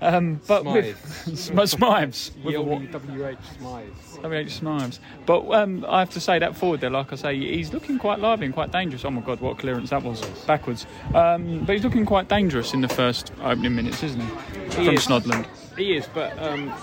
Um, 0.02 0.42
but 0.48 0.66
with 0.66 0.98
Sm- 1.38 1.60
Smives, 1.66 2.32
with 2.44 2.56
a 2.56 2.62
wa- 2.62 2.80
Ye 2.80 2.88
WH 2.88 3.38
Smythe. 3.58 3.88
W.H. 4.22 4.56
Smives. 4.56 5.00
But 5.26 5.50
um, 5.52 5.86
I 5.88 6.00
have 6.00 6.10
to 6.12 6.20
say 6.20 6.38
that 6.40 6.56
forward 6.56 6.82
there, 6.82 6.90
like 6.90 7.12
I 7.14 7.16
say, 7.16 7.38
he's 7.38 7.74
looking 7.74 7.98
quite 7.98 8.20
lively 8.20 8.46
and 8.46 8.54
quite 8.54 8.72
dangerous. 8.72 9.04
Oh 9.06 9.12
my 9.12 9.22
God, 9.22 9.40
what 9.42 9.58
clearance 9.58 9.90
that 9.90 10.04
was 10.04 10.22
backwards! 10.46 10.86
Um, 11.14 11.64
but 11.66 11.74
he's 11.76 11.84
looking 11.84 12.06
quite 12.06 12.28
dangerous 12.30 12.74
in 12.74 12.82
the 12.82 12.88
first 12.90 13.32
opening 13.42 13.76
minutes, 13.76 14.02
isn't 14.04 14.20
he? 14.22 14.28
He 14.28 14.70
From 14.86 14.90
is. 14.90 15.08
Snodland. 15.08 15.48
He 15.78 15.98
is, 15.98 16.08
but 16.14 16.38
um, 16.42 16.74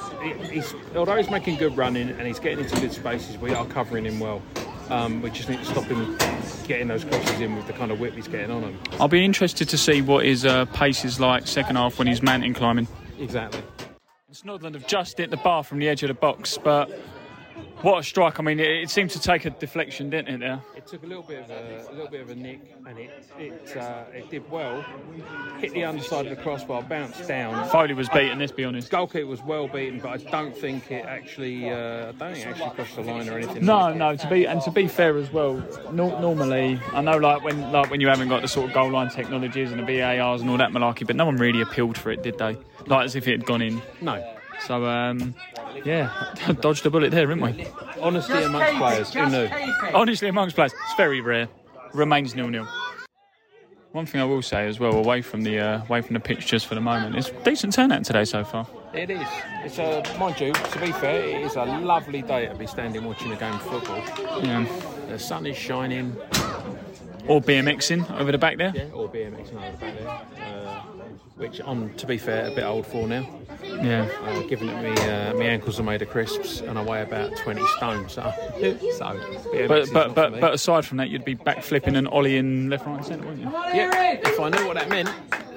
he's 0.51 0.75
although 0.95 1.17
he's 1.17 1.31
making 1.31 1.57
good 1.57 1.77
running 1.77 2.11
and 2.11 2.27
he's 2.27 2.39
getting 2.39 2.65
into 2.65 2.79
good 2.81 2.93
spaces, 2.93 3.39
we 3.39 3.55
are 3.55 3.65
covering 3.67 4.05
him 4.05 4.21
well. 4.21 4.43
Um, 4.91 5.23
we 5.23 5.31
just 5.31 5.49
need 5.49 5.61
to 5.61 5.65
stop 5.65 5.85
him 5.85 6.19
getting 6.67 6.89
those 6.89 7.05
crosses 7.05 7.41
in 7.41 7.57
with 7.57 7.67
the 7.67 7.73
kind 7.73 7.91
of 7.91 8.01
whip 8.01 8.15
he's 8.15 8.29
getting 8.29 8.51
on 8.51 8.63
him. 8.63 8.79
I'll 9.01 9.09
be 9.09 9.25
interested 9.25 9.69
to 9.71 9.79
see 9.79 10.03
what 10.03 10.27
his 10.27 10.45
uh, 10.45 10.67
pace 10.67 11.05
is 11.05 11.19
like 11.19 11.47
second 11.47 11.77
half 11.77 11.99
when 11.99 12.09
he's 12.09 12.23
mountain 12.23 12.53
climbing. 12.53 12.87
Exactly. 13.19 13.63
Snodland 14.33 14.75
have 14.75 14.87
just 14.87 15.19
hit 15.19 15.31
the 15.31 15.37
bar 15.39 15.63
from 15.63 15.79
the 15.79 15.89
edge 15.89 16.03
of 16.03 16.09
the 16.09 16.15
box, 16.15 16.59
but 16.59 16.91
what 17.83 17.99
a 17.99 18.03
strike! 18.03 18.41
I 18.41 18.43
mean, 18.43 18.61
it, 18.61 18.69
it 18.69 18.91
seemed 18.91 19.11
to 19.11 19.21
take 19.21 19.45
a 19.45 19.51
deflection, 19.51 20.11
didn't 20.11 20.35
it? 20.35 20.41
There. 20.41 20.61
It 20.77 20.87
took 20.87 21.03
a 21.03 21.07
little 21.07 21.23
bit 21.23 21.45
of 21.45 21.51
a, 21.51 21.91
a 21.91 21.93
little 21.93 22.09
bit 22.09 22.21
of 22.21 22.31
a 22.31 22.35
nick, 22.35 22.61
and 22.87 22.99
it 22.99 23.11
it 23.39 23.77
uh, 23.77 24.05
it 24.13 24.31
did 24.31 24.49
well. 24.51 24.85
Hit 25.59 25.73
the 25.73 25.85
underside 25.85 26.27
of 26.27 26.37
the 26.37 26.43
crossbar, 26.43 26.83
bounced 26.83 27.27
down. 27.29 27.69
Foley 27.71 27.95
was 27.95 28.09
beaten. 28.09 28.39
Let's 28.39 28.53
be 28.53 28.65
honest. 28.65 28.91
Goalkeeper 28.91 29.27
was 29.27 29.43
well 29.43 29.69
beaten, 29.69 30.01
but 30.01 30.11
I 30.11 30.17
don't 30.31 30.57
think 30.57 30.91
it 30.91 31.05
actually. 31.05 31.71
Uh, 31.71 32.09
I 32.09 32.13
don't 32.13 32.35
think 32.35 32.47
it 32.47 32.49
actually 32.49 32.71
crossed 32.71 32.97
the 32.97 33.03
line 33.03 33.29
or 33.29 33.39
anything. 33.39 33.65
No, 33.65 33.93
no. 33.93 34.17
To 34.17 34.29
be 34.29 34.47
and 34.47 34.61
to 34.63 34.71
be 34.71 34.89
fair 34.89 35.17
as 35.19 35.33
well, 35.33 35.55
no, 35.93 36.19
normally 36.21 36.81
I 36.93 37.01
know 37.01 37.17
like 37.17 37.43
when 37.43 37.73
like 37.73 37.91
when 37.91 38.01
you 38.01 38.09
haven't 38.09 38.29
got 38.29 38.43
the 38.43 38.49
sort 38.49 38.69
of 38.69 38.75
goal 38.75 38.91
line 38.91 39.11
technologies 39.11 39.73
and 39.73 39.81
the 39.81 39.85
VARs 39.85 40.41
and 40.41 40.51
all 40.51 40.59
that 40.59 40.71
malarkey, 40.71 41.07
but 41.07 41.17
no 41.17 41.25
one 41.27 41.37
really 41.37 41.61
appealed 41.61 41.99
for 41.99 42.11
it, 42.11 42.23
did 42.23 42.39
they? 42.39 42.57
Like 42.87 43.05
as 43.05 43.17
if 43.17 43.29
it 43.29 43.33
had 43.33 43.47
gone 43.47 43.63
in. 43.63 43.83
No. 44.01 44.23
So 44.67 44.87
um, 44.87 45.35
yeah, 45.85 46.35
dodged 46.61 46.87
a 46.87 46.91
bullet 46.91 47.11
there, 47.11 47.27
didn't 47.27 47.43
we? 47.43 47.67
Honesty 48.01 48.43
amongst 48.43 48.75
players. 48.79 49.15
Who 49.15 49.29
knew? 49.29 49.49
Honestly, 49.95 50.29
amongst 50.29 50.57
players, 50.57 50.73
it's 50.73 50.95
very 50.97 51.21
rare. 51.21 51.49
Remains 51.93 52.35
nil 52.35 52.49
nil. 52.49 52.67
One 53.93 54.07
thing 54.07 54.23
I 54.23 54.25
will 54.25 54.41
say 54.41 54.67
as 54.69 54.81
well, 54.81 54.95
away 54.95 55.21
from 55.21 55.43
the 55.43 55.59
uh, 55.59 55.85
away 55.85 56.01
from 56.01 56.15
the 56.15 56.21
pitch 56.21 56.47
just 56.47 56.67
for 56.67 56.75
the 56.75 56.81
moment, 56.81 57.15
it's 57.15 57.31
decent 57.45 57.75
turnout 57.75 58.05
today 58.05 58.25
so 58.25 58.43
far. 58.43 58.67
It 58.95 59.11
is. 59.11 59.27
It's 59.65 59.79
a, 59.79 60.03
mind 60.19 60.41
you, 60.41 60.53
to 60.53 60.81
be 60.81 60.93
fair, 60.93 61.23
it 61.23 61.43
is 61.43 61.57
a 61.57 61.65
lovely 61.65 62.23
day 62.23 62.47
to 62.47 62.55
be 62.55 62.67
standing 62.67 63.05
watching 63.05 63.33
a 63.33 63.37
game 63.37 63.55
of 63.55 63.63
football. 63.63 64.03
Yeah. 64.43 64.67
The 65.09 65.19
sun 65.19 65.45
is 65.47 65.57
shining, 65.57 66.17
Or 67.29 67.41
BMXing 67.41 68.11
over 68.21 68.33
the 68.33 68.39
back 68.39 68.59
there. 68.59 68.73
yeah, 68.75 68.85
or 68.93 69.09
BMX 69.09 69.49
over 69.55 69.71
the 69.71 70.05
back 70.05 70.35
there, 70.37 70.45
uh, 70.45 70.81
which 71.37 71.61
I'm, 71.65 71.95
to 71.95 72.07
be 72.07 72.19
fair, 72.19 72.47
a 72.51 72.55
bit 72.55 72.65
old 72.65 72.87
for 72.87 73.07
now. 73.07 73.27
Yeah. 73.65 74.09
Uh, 74.25 74.43
given 74.43 74.67
that 74.69 74.83
me, 74.83 74.91
uh, 74.91 75.35
my 75.35 75.45
ankles 75.45 75.79
are 75.79 75.85
made 75.85 76.03
of 76.03 76.09
crisps 76.11 76.61
and 76.61 76.79
I 76.79 76.83
weigh 76.83 77.03
about 77.03 77.37
20 77.37 77.65
stone, 77.77 78.09
so, 78.09 78.33
so 78.99 79.21
But 79.69 79.93
but 79.93 80.15
but, 80.15 80.41
but 80.41 80.55
aside 80.55 80.85
from 80.85 80.99
that, 80.99 81.11
you'd 81.11 81.25
be 81.25 81.35
back 81.35 81.63
flipping 81.63 81.97
and 81.97 82.07
ollieing 82.09 82.69
left, 82.69 82.87
right, 82.87 82.97
and 82.97 83.05
centre, 83.07 83.27
wouldn't 83.27 83.45
you? 83.45 83.51
yeah, 83.53 84.19
if 84.25 84.41
I 84.41 84.49
knew 84.51 84.67
what 84.67 84.75
that 84.75 84.89
meant, 84.89 85.09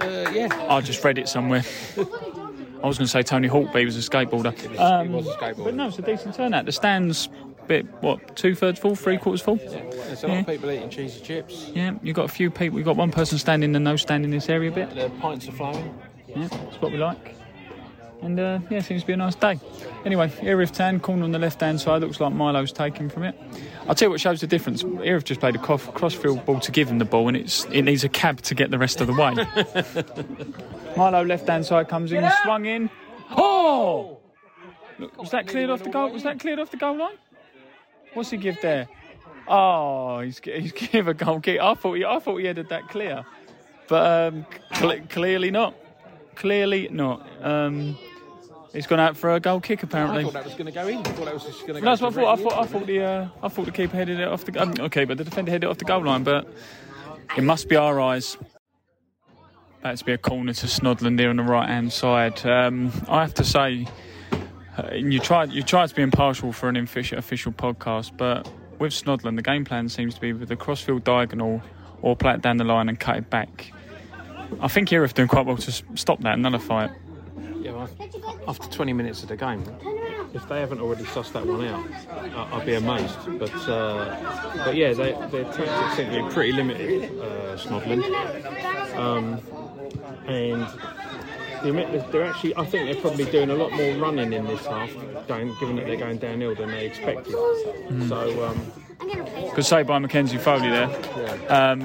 uh, 0.01 0.29
yeah. 0.31 0.67
I 0.69 0.81
just 0.81 1.03
read 1.03 1.17
it 1.17 1.27
somewhere. 1.27 1.63
I 1.97 2.87
was 2.87 2.97
going 2.99 3.05
to 3.05 3.11
say 3.11 3.23
Tony 3.23 3.47
Hawk, 3.47 3.69
but 3.71 3.79
he 3.79 3.85
was 3.85 3.97
a 3.97 4.07
skateboarder. 4.07 4.79
Um, 4.79 5.07
He 5.09 5.13
was 5.15 5.27
a 5.27 5.31
skateboarder. 5.31 5.63
But 5.63 5.73
no, 5.73 5.87
it's 5.87 5.97
a 5.97 6.03
decent 6.03 6.35
turnout. 6.35 6.65
The 6.65 6.71
stands, 6.71 7.29
bit 7.67 7.85
what, 8.01 8.35
two 8.35 8.55
thirds 8.55 8.79
full, 8.79 8.95
three 8.95 9.17
quarters 9.17 9.41
full. 9.41 9.57
Yeah, 9.57 9.81
there's 9.89 10.23
a 10.23 10.27
lot 10.27 10.37
of 10.39 10.47
Yeah. 10.47 10.53
people 10.53 10.71
eating 10.71 10.89
cheesy 10.89 11.21
chips. 11.21 11.71
Yeah, 11.73 11.93
you've 12.01 12.15
got 12.15 12.25
a 12.25 12.29
few 12.33 12.49
people. 12.51 12.77
You've 12.79 12.85
got 12.85 12.95
one 12.97 13.11
person 13.11 13.37
standing 13.37 13.75
and 13.75 13.83
no 13.83 13.95
standing 13.95 14.31
in 14.31 14.37
this 14.37 14.49
area 14.49 14.71
bit. 14.71 14.93
The 14.95 15.09
pints 15.21 15.47
are 15.47 15.51
flowing. 15.51 15.93
Yeah, 16.27 16.47
that's 16.47 16.81
what 16.81 16.91
we 16.91 16.97
like. 16.97 17.35
And 18.21 18.39
uh, 18.39 18.59
yeah, 18.69 18.79
seems 18.79 19.01
to 19.01 19.07
be 19.07 19.13
a 19.13 19.17
nice 19.17 19.35
day. 19.35 19.59
Anyway, 20.05 20.31
Erith 20.41 20.71
Town, 20.71 20.99
corner 20.99 21.23
on 21.25 21.31
the 21.31 21.37
left 21.37 21.59
hand 21.61 21.79
side, 21.79 22.01
looks 22.01 22.19
like 22.19 22.33
Milo's 22.33 22.71
taken 22.71 23.09
from 23.09 23.23
it. 23.23 23.35
I'll 23.87 23.93
tell 23.93 24.07
you 24.07 24.11
what 24.11 24.21
shows 24.21 24.39
the 24.41 24.47
difference. 24.47 24.83
Erith 25.03 25.25
just 25.25 25.39
played 25.41 25.55
a 25.55 25.59
cross- 25.59 25.85
crossfield 25.93 26.43
ball 26.45 26.59
to 26.61 26.71
give 26.71 26.89
him 26.89 26.97
the 26.97 27.05
ball, 27.05 27.27
and 27.27 27.37
it's 27.37 27.65
it 27.65 27.83
needs 27.83 28.03
a 28.03 28.09
cab 28.09 28.41
to 28.43 28.55
get 28.55 28.71
the 28.71 28.79
rest 28.79 28.99
of 29.01 29.07
the 29.07 29.13
way. 29.13 29.35
Milo 30.97 31.23
left 31.23 31.47
hand 31.47 31.65
side 31.65 31.87
comes 31.89 32.11
in, 32.11 32.27
swung 32.43 32.65
in. 32.65 32.89
Oh! 33.31 34.17
Look, 34.97 35.17
was 35.21 35.31
that 35.31 35.47
cleared 35.47 35.69
off 35.69 35.83
the 35.83 35.89
goal? 35.89 36.09
Was 36.09 36.23
that 36.23 36.39
cleared 36.39 36.57
off 36.59 36.71
the 36.71 36.77
goal 36.77 36.97
line? 36.97 37.15
What's 38.15 38.31
he 38.31 38.37
give 38.37 38.59
there? 38.61 38.87
Oh, 39.47 40.21
he's 40.21 40.39
he's 40.39 40.71
give 40.91 41.07
a 41.07 41.13
goal 41.13 41.39
kick. 41.39 41.59
I 41.59 41.75
thought 41.75 41.93
he 41.93 42.05
I 42.05 42.19
thought 42.19 42.37
he 42.37 42.45
headed 42.45 42.69
that 42.69 42.89
clear, 42.89 43.25
but 43.87 44.33
um, 44.33 44.45
cle 44.73 44.99
clearly 45.09 45.51
not. 45.51 45.75
Clearly 46.35 46.89
not. 46.89 47.27
Um, 47.41 47.97
he's 48.73 48.87
gone 48.87 48.99
out 48.99 49.15
for 49.15 49.35
a 49.35 49.39
goal 49.39 49.61
kick 49.61 49.83
apparently. 49.83 50.21
I 50.21 50.23
thought 50.23 50.33
that 50.33 50.45
was 50.45 50.53
going 50.53 50.65
to 50.65 50.71
go 50.71 50.87
in. 50.87 50.97
I 50.97 51.03
thought 51.03 51.25
that 51.25 51.33
was 51.33 51.43
just 51.43 51.61
going 51.67 51.75
to 51.75 51.81
No, 51.81 51.95
that's 51.95 52.01
what 52.01 52.13
I 52.13 52.15
thought. 52.15 52.39
I 52.39 52.43
thought, 52.43 52.59
I 52.63 52.65
thought 52.65 52.87
the 52.87 53.03
uh, 53.03 53.27
I 53.43 53.47
thought 53.49 53.65
the 53.65 53.71
keeper 53.71 53.95
headed 53.95 54.19
it 54.19 54.27
off 54.27 54.45
the. 54.45 54.59
Um, 54.61 54.73
okay, 54.79 55.05
but 55.05 55.17
the 55.17 55.23
defender 55.23 55.51
headed 55.51 55.67
it 55.67 55.69
off 55.69 55.77
the 55.77 55.85
goal 55.85 56.03
line. 56.03 56.23
But 56.23 56.47
it 57.37 57.43
must 57.43 57.69
be 57.69 57.75
our 57.75 57.99
eyes. 58.01 58.37
That's 59.83 60.01
be 60.01 60.13
a 60.13 60.17
corner 60.17 60.51
to 60.51 60.65
Snodland 60.65 61.19
here 61.19 61.29
on 61.29 61.35
the 61.35 61.43
right 61.43 61.69
hand 61.69 61.93
side. 61.93 62.43
Um, 62.43 62.91
I 63.07 63.21
have 63.21 63.35
to 63.35 63.43
say, 63.43 63.85
you 64.93 65.19
tried 65.19 65.51
you 65.51 65.63
tried 65.63 65.87
to 65.89 65.95
be 65.95 66.01
impartial 66.01 66.51
for 66.51 66.69
an 66.69 66.75
official, 66.77 67.51
podcast, 67.51 68.15
but 68.17 68.49
with 68.79 68.93
Snodland, 68.93 69.35
the 69.37 69.41
game 69.41 69.63
plan 69.65 69.87
seems 69.89 70.15
to 70.15 70.21
be 70.21 70.33
with 70.33 70.49
the 70.49 70.55
crossfield 70.55 71.03
diagonal 71.03 71.61
or 72.01 72.15
play 72.15 72.33
it 72.33 72.41
down 72.41 72.57
the 72.57 72.63
line 72.63 72.89
and 72.89 72.99
cut 72.99 73.17
it 73.17 73.29
back. 73.29 73.71
I 74.61 74.67
think 74.67 74.91
Erith 74.91 75.13
doing 75.13 75.27
quite 75.27 75.45
well 75.45 75.57
to 75.57 75.71
stop 75.95 76.19
that 76.21 76.33
and 76.33 76.43
nullify 76.43 76.85
it. 76.85 76.91
Yeah, 77.59 77.71
well, 77.71 77.89
after 78.47 78.67
20 78.69 78.93
minutes 78.93 79.23
of 79.23 79.29
the 79.29 79.35
game, 79.35 79.63
if 80.35 80.47
they 80.47 80.59
haven't 80.59 80.79
already 80.81 81.03
sussed 81.05 81.31
that 81.33 81.47
one 81.47 81.65
out, 81.65 81.83
I- 82.35 82.57
I'd 82.57 82.65
be 82.65 82.75
amazed. 82.75 83.17
But 83.39 83.53
uh, 83.67 84.63
but 84.65 84.75
yeah, 84.75 84.93
they, 84.93 85.13
their 85.31 85.45
tactics 85.45 85.95
seem 85.95 86.11
to 86.11 86.23
be 86.23 86.29
pretty 86.33 86.51
limited, 86.51 87.05
uh, 87.19 87.57
Snodland. 87.57 88.95
Um, 88.95 89.39
and 90.27 90.67
they're 91.71 92.25
actually, 92.25 92.55
I 92.55 92.65
think 92.65 92.91
they're 92.91 93.01
probably 93.01 93.25
doing 93.25 93.49
a 93.49 93.55
lot 93.55 93.71
more 93.71 93.95
running 93.95 94.33
in 94.33 94.45
this 94.45 94.65
half, 94.65 94.91
going, 95.27 95.55
given 95.59 95.75
that 95.77 95.85
they're 95.85 95.97
going 95.97 96.17
downhill 96.17 96.55
than 96.55 96.69
they 96.69 96.85
expected. 96.85 97.33
So 98.07 98.45
um, 98.45 98.71
Good 99.55 99.65
save 99.65 99.87
by 99.87 99.99
Mackenzie 99.99 100.37
Foley 100.37 100.69
there. 100.69 100.89
Um, 101.49 101.79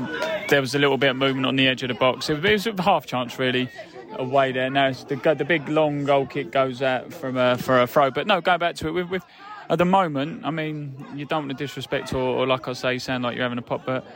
there 0.49 0.61
was 0.61 0.75
a 0.75 0.79
little 0.79 0.97
bit 0.97 1.11
of 1.11 1.17
movement 1.17 1.47
on 1.47 1.57
the 1.57 1.67
edge 1.67 1.83
of 1.83 1.89
the 1.89 1.95
box. 1.95 2.31
It 2.31 2.43
was, 2.43 2.67
a 2.67 2.83
half 2.83 3.07
chance 3.07 3.39
really 3.39 3.69
away 4.13 4.53
there. 4.53 4.71
Now 4.71 4.89
it's 4.89 5.05
the, 5.05 5.17
the 5.17 5.45
big 5.45 5.69
long 5.69 6.05
goal 6.05 6.27
kick 6.27 6.51
goes 6.51 6.83
out 6.83 7.13
from 7.13 7.37
a, 7.37 7.59
for 7.59 7.81
a 7.81 7.87
throw. 7.87 8.11
But 8.11 8.27
no, 8.27 8.41
go 8.41 8.59
back 8.59 8.77
to 8.77 8.89
it. 8.89 8.93
With, 8.93 9.09
with 9.11 9.25
at 9.69 9.79
the 9.79 9.85
moment, 9.85 10.45
I 10.45 10.51
mean, 10.51 10.95
you 11.15 11.27
don't 11.27 11.47
want 11.47 11.59
to 11.59 11.65
disrespect 11.65 12.13
or, 12.13 12.19
or 12.19 12.47
like 12.47 12.69
I 12.69 12.73
say, 12.73 12.99
sound 12.99 13.25
like 13.25 13.35
you're 13.35 13.45
having 13.45 13.59
a 13.59 13.63
pop, 13.63 13.85
but 13.85 14.07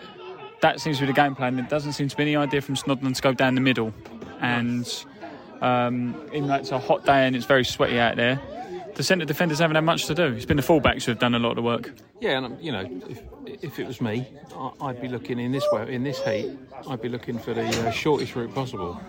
that 0.60 0.80
seems 0.80 0.98
to 0.98 1.02
be 1.02 1.06
the 1.08 1.12
game 1.12 1.34
plan. 1.34 1.56
There 1.56 1.66
doesn't 1.66 1.92
seem 1.92 2.08
to 2.08 2.16
be 2.16 2.22
any 2.22 2.36
idea 2.36 2.60
from 2.60 2.74
Snodland 2.74 3.16
to 3.16 3.22
go 3.22 3.32
down 3.32 3.54
the 3.54 3.60
middle. 3.60 3.92
And 4.40 5.04
um, 5.60 6.14
even 6.32 6.48
though 6.48 6.54
it's 6.54 6.70
a 6.70 6.78
hot 6.78 7.04
day 7.04 7.26
and 7.26 7.36
it's 7.36 7.46
very 7.46 7.64
sweaty 7.64 7.98
out 7.98 8.16
there, 8.16 8.40
the 8.94 9.02
centre 9.02 9.24
defenders 9.24 9.58
haven't 9.58 9.74
had 9.74 9.84
much 9.84 10.06
to 10.06 10.14
do. 10.14 10.26
It's 10.26 10.44
been 10.44 10.56
the 10.56 10.62
fullbacks 10.62 11.04
who 11.04 11.10
have 11.10 11.18
done 11.18 11.34
a 11.34 11.38
lot 11.38 11.50
of 11.50 11.56
the 11.56 11.62
work. 11.62 11.92
Yeah, 12.20 12.36
and 12.38 12.46
um, 12.46 12.56
you 12.60 12.72
know, 12.72 12.88
if, 13.08 13.22
if 13.62 13.78
it 13.78 13.86
was 13.86 14.00
me, 14.00 14.26
I'd 14.80 15.00
be 15.00 15.08
looking 15.08 15.38
in 15.38 15.52
this 15.52 15.66
way, 15.72 15.92
in 15.92 16.04
this 16.04 16.22
heat. 16.24 16.56
I'd 16.88 17.02
be 17.02 17.08
looking 17.08 17.38
for 17.38 17.54
the 17.54 17.66
uh, 17.66 17.90
shortest 17.90 18.36
route 18.36 18.54
possible 18.54 19.00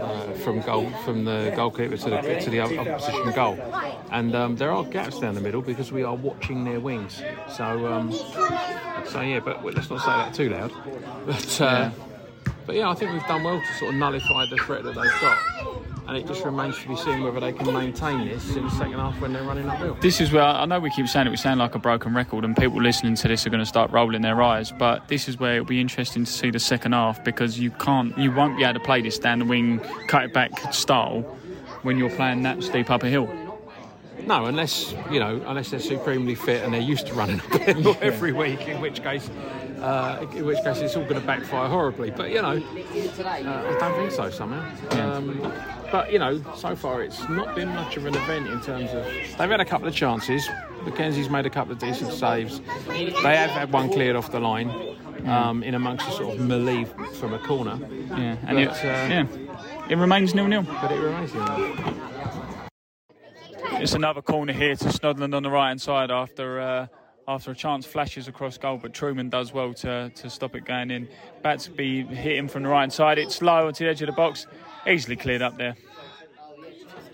uh, 0.00 0.32
from 0.44 0.60
goal, 0.60 0.88
from 1.04 1.24
the 1.24 1.52
goalkeeper 1.56 1.96
to 1.96 2.10
the 2.10 2.40
to 2.40 2.50
the 2.50 2.60
opposition 2.60 3.32
goal. 3.32 3.58
And 4.10 4.34
um, 4.34 4.56
there 4.56 4.70
are 4.70 4.84
gaps 4.84 5.18
down 5.18 5.34
the 5.34 5.40
middle 5.40 5.62
because 5.62 5.90
we 5.90 6.04
are 6.04 6.14
watching 6.14 6.64
their 6.64 6.80
wings. 6.80 7.22
So, 7.52 7.92
um, 7.92 8.12
so 9.06 9.20
yeah, 9.20 9.40
but 9.40 9.64
let's 9.64 9.90
not 9.90 10.00
say 10.00 10.06
that 10.06 10.34
too 10.34 10.50
loud. 10.50 10.72
But 11.26 11.60
uh, 11.62 11.90
but 12.66 12.76
yeah, 12.76 12.90
I 12.90 12.94
think 12.94 13.12
we've 13.12 13.26
done 13.26 13.42
well 13.42 13.58
to 13.58 13.74
sort 13.78 13.94
of 13.94 13.98
nullify 13.98 14.44
the 14.46 14.56
threat 14.58 14.84
that 14.84 14.94
they've 14.94 15.20
got. 15.20 15.38
And 16.06 16.16
it 16.18 16.26
just 16.26 16.44
remains 16.44 16.78
to 16.80 16.88
be 16.88 16.96
seen 16.96 17.22
whether 17.22 17.40
they 17.40 17.52
can 17.52 17.72
maintain 17.72 18.28
this 18.28 18.56
in 18.56 18.64
the 18.64 18.70
second 18.70 18.94
half 18.94 19.18
when 19.20 19.32
they're 19.32 19.42
running 19.42 19.68
uphill. 19.68 19.96
This 20.00 20.20
is 20.20 20.32
where 20.32 20.42
I 20.42 20.66
know 20.66 20.78
we 20.78 20.90
keep 20.90 21.08
saying 21.08 21.26
it, 21.26 21.30
we 21.30 21.36
sound 21.36 21.60
like 21.60 21.74
a 21.74 21.78
broken 21.78 22.14
record, 22.14 22.44
and 22.44 22.54
people 22.56 22.82
listening 22.82 23.14
to 23.14 23.28
this 23.28 23.46
are 23.46 23.50
going 23.50 23.62
to 23.62 23.66
start 23.66 23.90
rolling 23.90 24.20
their 24.20 24.42
eyes. 24.42 24.70
But 24.70 25.08
this 25.08 25.28
is 25.28 25.38
where 25.38 25.54
it'll 25.54 25.64
be 25.64 25.80
interesting 25.80 26.24
to 26.24 26.30
see 26.30 26.50
the 26.50 26.60
second 26.60 26.92
half 26.92 27.24
because 27.24 27.58
you 27.58 27.70
can't, 27.70 28.16
you 28.18 28.30
won't 28.32 28.58
be 28.58 28.64
able 28.64 28.74
to 28.74 28.84
play 28.84 29.00
this 29.00 29.18
down 29.18 29.38
the 29.38 29.44
wing, 29.46 29.80
cut 30.08 30.24
it 30.24 30.34
back 30.34 30.74
style 30.74 31.22
when 31.82 31.96
you're 31.96 32.10
playing 32.10 32.42
that 32.42 32.62
steep 32.62 32.90
up 32.90 33.02
a 33.02 33.08
hill. 33.08 33.28
No, 34.26 34.46
unless 34.46 34.94
you 35.10 35.20
know, 35.20 35.42
unless 35.46 35.70
they're 35.70 35.80
supremely 35.80 36.34
fit 36.34 36.62
and 36.64 36.72
they're 36.72 36.80
used 36.80 37.06
to 37.08 37.14
running 37.14 37.40
uphill 37.52 37.96
every 38.02 38.32
week. 38.32 38.66
In 38.68 38.80
which 38.80 39.02
case, 39.02 39.28
uh, 39.80 40.24
in 40.34 40.44
which 40.46 40.62
case, 40.64 40.78
it's 40.78 40.96
all 40.96 41.02
going 41.04 41.20
to 41.20 41.26
backfire 41.26 41.68
horribly. 41.68 42.10
But 42.10 42.30
you 42.30 42.40
know, 42.42 42.56
uh, 42.56 43.28
I 43.28 43.76
don't 43.78 43.94
think 43.96 44.12
so 44.12 44.30
somehow. 44.30 44.64
Um, 45.00 45.52
but 45.92 46.12
you 46.12 46.18
know, 46.18 46.42
so 46.56 46.74
far 46.74 47.02
it's 47.02 47.28
not 47.28 47.54
been 47.54 47.68
much 47.68 47.96
of 47.96 48.06
an 48.06 48.14
event 48.14 48.48
in 48.48 48.60
terms 48.60 48.90
of 48.92 49.04
they've 49.38 49.50
had 49.50 49.60
a 49.60 49.64
couple 49.64 49.86
of 49.88 49.94
chances. 49.94 50.48
Mackenzie's 50.84 51.30
made 51.30 51.46
a 51.46 51.50
couple 51.50 51.72
of 51.72 51.78
decent 51.78 52.12
saves. 52.12 52.60
They 52.88 53.36
have 53.36 53.50
had 53.50 53.72
one 53.72 53.90
cleared 53.90 54.16
off 54.16 54.30
the 54.30 54.40
line 54.40 54.70
um, 55.26 55.62
in 55.62 55.74
amongst 55.74 56.06
a 56.08 56.12
sort 56.12 56.34
of 56.34 56.40
melee 56.40 56.84
from 57.18 57.32
a 57.32 57.38
corner. 57.38 57.78
Yeah, 58.10 58.36
and 58.46 58.56
But, 58.56 58.58
it, 58.58 58.68
uh, 58.68 58.82
yeah, 58.84 59.26
it 59.88 59.96
remains 59.96 60.34
nil 60.34 60.46
nil. 60.46 60.62
But 60.62 60.92
it 60.92 61.00
remains 61.00 61.32
nil-nil. 61.34 61.94
It's 63.72 63.94
another 63.94 64.22
corner 64.22 64.52
here 64.52 64.76
to 64.76 64.84
Snodland 64.84 65.34
on 65.34 65.42
the 65.42 65.50
right 65.50 65.68
hand 65.68 65.80
side 65.80 66.10
after 66.10 66.60
uh, 66.60 66.86
after 67.26 67.50
a 67.50 67.54
chance 67.54 67.86
flashes 67.86 68.28
across 68.28 68.58
goal, 68.58 68.78
but 68.80 68.92
Truman 68.92 69.30
does 69.30 69.52
well 69.52 69.72
to, 69.74 70.10
to 70.10 70.28
stop 70.28 70.54
it 70.54 70.64
going 70.64 70.90
in. 70.90 71.08
Batsby 71.42 72.02
hit 72.02 72.36
him 72.36 72.48
from 72.48 72.64
the 72.64 72.68
right 72.68 72.80
hand 72.80 72.92
side. 72.92 73.18
It's 73.18 73.40
low 73.40 73.66
onto 73.66 73.84
the 73.84 73.90
edge 73.90 74.02
of 74.02 74.06
the 74.06 74.12
box, 74.12 74.46
easily 74.86 75.16
cleared 75.16 75.40
up 75.42 75.56
there. 75.56 75.76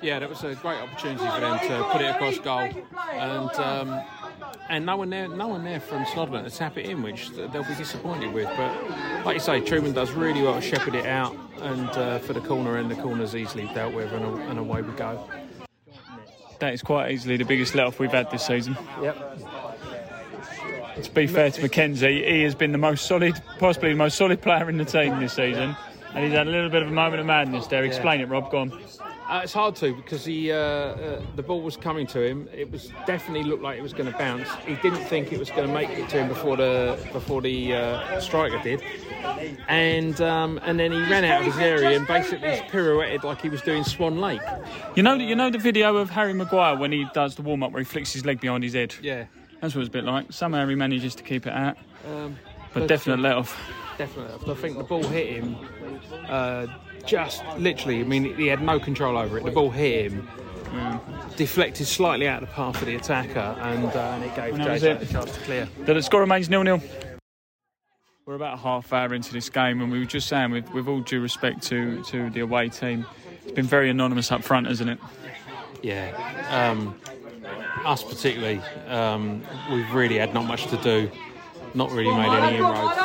Yeah, 0.02 0.18
that 0.18 0.28
was 0.28 0.42
a 0.42 0.54
great 0.56 0.80
opportunity 0.80 1.24
for 1.24 1.40
them 1.40 1.58
to 1.58 1.88
put 1.92 2.00
it 2.00 2.06
across 2.06 2.38
goal, 2.38 2.68
and 3.12 3.50
um, 3.50 4.02
and 4.68 4.86
no 4.86 4.96
one 4.96 5.10
there, 5.10 5.28
no 5.28 5.48
one 5.48 5.62
there 5.62 5.80
from 5.80 6.04
Snodland 6.04 6.44
to 6.44 6.50
tap 6.50 6.78
it 6.78 6.86
in, 6.86 7.02
which 7.02 7.30
they'll 7.30 7.64
be 7.64 7.74
disappointed 7.74 8.32
with. 8.32 8.48
But 8.56 9.24
like 9.24 9.34
you 9.34 9.40
say, 9.40 9.60
Truman 9.60 9.92
does 9.92 10.10
really 10.12 10.42
well 10.42 10.54
to 10.54 10.60
shepherd 10.60 10.94
it 10.94 11.06
out, 11.06 11.36
and 11.60 11.90
uh, 11.90 12.18
for 12.20 12.32
the 12.32 12.40
corner, 12.40 12.76
and 12.78 12.90
the 12.90 12.96
corner's 12.96 13.36
easily 13.36 13.70
dealt 13.74 13.94
with, 13.94 14.10
and, 14.12 14.24
and 14.24 14.58
away 14.58 14.82
we 14.82 14.92
go. 14.94 15.28
That 16.60 16.74
is 16.74 16.82
quite 16.82 17.10
easily 17.10 17.36
the 17.38 17.44
biggest 17.44 17.74
let 17.74 17.86
off 17.86 17.98
we've 17.98 18.12
had 18.12 18.30
this 18.30 18.46
season. 18.46 18.76
Yep. 19.02 19.38
To 21.02 21.10
be 21.12 21.26
fair 21.26 21.50
to 21.50 21.62
Mackenzie, 21.62 22.22
he 22.22 22.42
has 22.42 22.54
been 22.54 22.72
the 22.72 22.78
most 22.78 23.06
solid, 23.06 23.40
possibly 23.58 23.90
the 23.90 23.96
most 23.96 24.18
solid 24.18 24.42
player 24.42 24.68
in 24.68 24.76
the 24.76 24.84
team 24.84 25.18
this 25.18 25.32
season, 25.32 25.74
and 26.14 26.24
he's 26.24 26.34
had 26.34 26.46
a 26.46 26.50
little 26.50 26.68
bit 26.68 26.82
of 26.82 26.88
a 26.88 26.92
moment 26.92 27.20
of 27.20 27.26
madness 27.26 27.66
there. 27.68 27.84
Explain 27.84 28.20
it, 28.20 28.28
Rob. 28.28 28.50
Go 28.50 28.58
on. 28.58 28.82
Uh, 29.30 29.42
it's 29.44 29.52
hard 29.52 29.76
to 29.76 29.94
because 29.94 30.24
he, 30.24 30.50
uh, 30.50 30.56
uh, 30.56 31.22
the 31.36 31.42
ball 31.42 31.62
was 31.62 31.76
coming 31.76 32.04
to 32.04 32.20
him. 32.20 32.48
It 32.52 32.68
was 32.68 32.90
definitely 33.06 33.48
looked 33.48 33.62
like 33.62 33.78
it 33.78 33.82
was 33.82 33.92
going 33.92 34.10
to 34.10 34.18
bounce. 34.18 34.48
He 34.66 34.74
didn't 34.74 35.04
think 35.04 35.32
it 35.32 35.38
was 35.38 35.50
going 35.50 35.68
to 35.68 35.72
make 35.72 35.88
it 35.88 36.08
to 36.08 36.18
him 36.18 36.26
before 36.26 36.56
the 36.56 36.98
before 37.12 37.40
the 37.40 37.74
uh, 37.74 38.20
striker 38.20 38.60
did, 38.60 38.82
and 39.68 40.20
um, 40.20 40.58
and 40.64 40.80
then 40.80 40.90
he 40.90 40.98
ran 41.02 41.24
out 41.24 41.42
of 41.42 41.46
his 41.46 41.58
area 41.58 41.96
and 41.96 42.08
basically 42.08 42.60
pirouetted 42.72 43.22
like 43.22 43.40
he 43.40 43.48
was 43.48 43.62
doing 43.62 43.84
Swan 43.84 44.20
Lake. 44.20 44.40
You 44.96 45.04
know, 45.04 45.14
you 45.14 45.36
know 45.36 45.48
the 45.48 45.58
video 45.58 45.96
of 45.98 46.10
Harry 46.10 46.32
Maguire 46.32 46.76
when 46.76 46.90
he 46.90 47.06
does 47.14 47.36
the 47.36 47.42
warm 47.42 47.62
up 47.62 47.70
where 47.70 47.82
he 47.82 47.84
flicks 47.84 48.12
his 48.12 48.26
leg 48.26 48.40
behind 48.40 48.64
his 48.64 48.74
head. 48.74 48.96
Yeah, 49.00 49.26
That's 49.60 49.76
what 49.76 49.82
it's 49.82 49.88
a 49.90 49.92
bit 49.92 50.02
like. 50.02 50.32
Somehow 50.32 50.66
he 50.66 50.74
manages 50.74 51.14
to 51.14 51.22
keep 51.22 51.46
it 51.46 51.52
out, 51.52 51.78
um, 52.04 52.36
but 52.74 52.88
definitely 52.88 53.22
let 53.22 53.36
off. 53.36 53.56
definitely. 53.96 54.52
I 54.52 54.56
think 54.56 54.76
the 54.76 54.82
ball 54.82 55.04
hit 55.04 55.40
him. 55.40 55.54
Just 57.06 57.44
literally, 57.58 58.00
I 58.00 58.04
mean, 58.04 58.34
he 58.36 58.46
had 58.46 58.62
no 58.62 58.78
control 58.78 59.16
over 59.16 59.38
it. 59.38 59.44
The 59.44 59.50
ball 59.50 59.70
hit 59.70 60.12
him, 60.12 60.28
deflected 61.36 61.86
slightly 61.86 62.28
out 62.28 62.42
of 62.42 62.48
the 62.48 62.54
path 62.54 62.80
of 62.80 62.86
the 62.86 62.94
attacker, 62.96 63.38
and, 63.60 63.84
uh, 63.86 63.98
and 64.14 64.24
it 64.24 64.34
gave 64.36 64.54
And 64.54 64.62
that 64.64 64.70
was 64.70 64.82
Jay 64.82 64.90
it. 64.92 65.02
a 65.02 65.06
chance 65.06 65.32
to 65.32 65.40
clear. 65.40 65.68
The 65.84 66.00
score 66.02 66.20
remains 66.20 66.48
nil 66.48 66.62
nil. 66.62 66.80
We're 68.26 68.34
about 68.36 68.54
a 68.58 68.62
half 68.62 68.92
hour 68.92 69.12
into 69.12 69.32
this 69.32 69.48
game, 69.48 69.80
and 69.80 69.90
we 69.90 69.98
were 69.98 70.04
just 70.04 70.28
saying, 70.28 70.52
with, 70.52 70.70
with 70.72 70.86
all 70.86 71.00
due 71.00 71.20
respect 71.20 71.62
to, 71.64 72.02
to 72.04 72.30
the 72.30 72.40
away 72.40 72.68
team, 72.68 73.04
it's 73.42 73.52
been 73.52 73.66
very 73.66 73.90
anonymous 73.90 74.30
up 74.30 74.44
front, 74.44 74.68
hasn't 74.68 74.90
it? 74.90 74.98
Yeah, 75.82 76.12
um, 76.50 76.94
us 77.84 78.04
particularly, 78.04 78.60
um, 78.86 79.42
we've 79.72 79.90
really 79.92 80.18
had 80.18 80.32
not 80.34 80.44
much 80.44 80.66
to 80.66 80.76
do. 80.76 81.10
Not 81.74 81.90
really 81.92 82.14
made 82.14 82.28
any 82.28 82.56
inroads. 82.56 82.96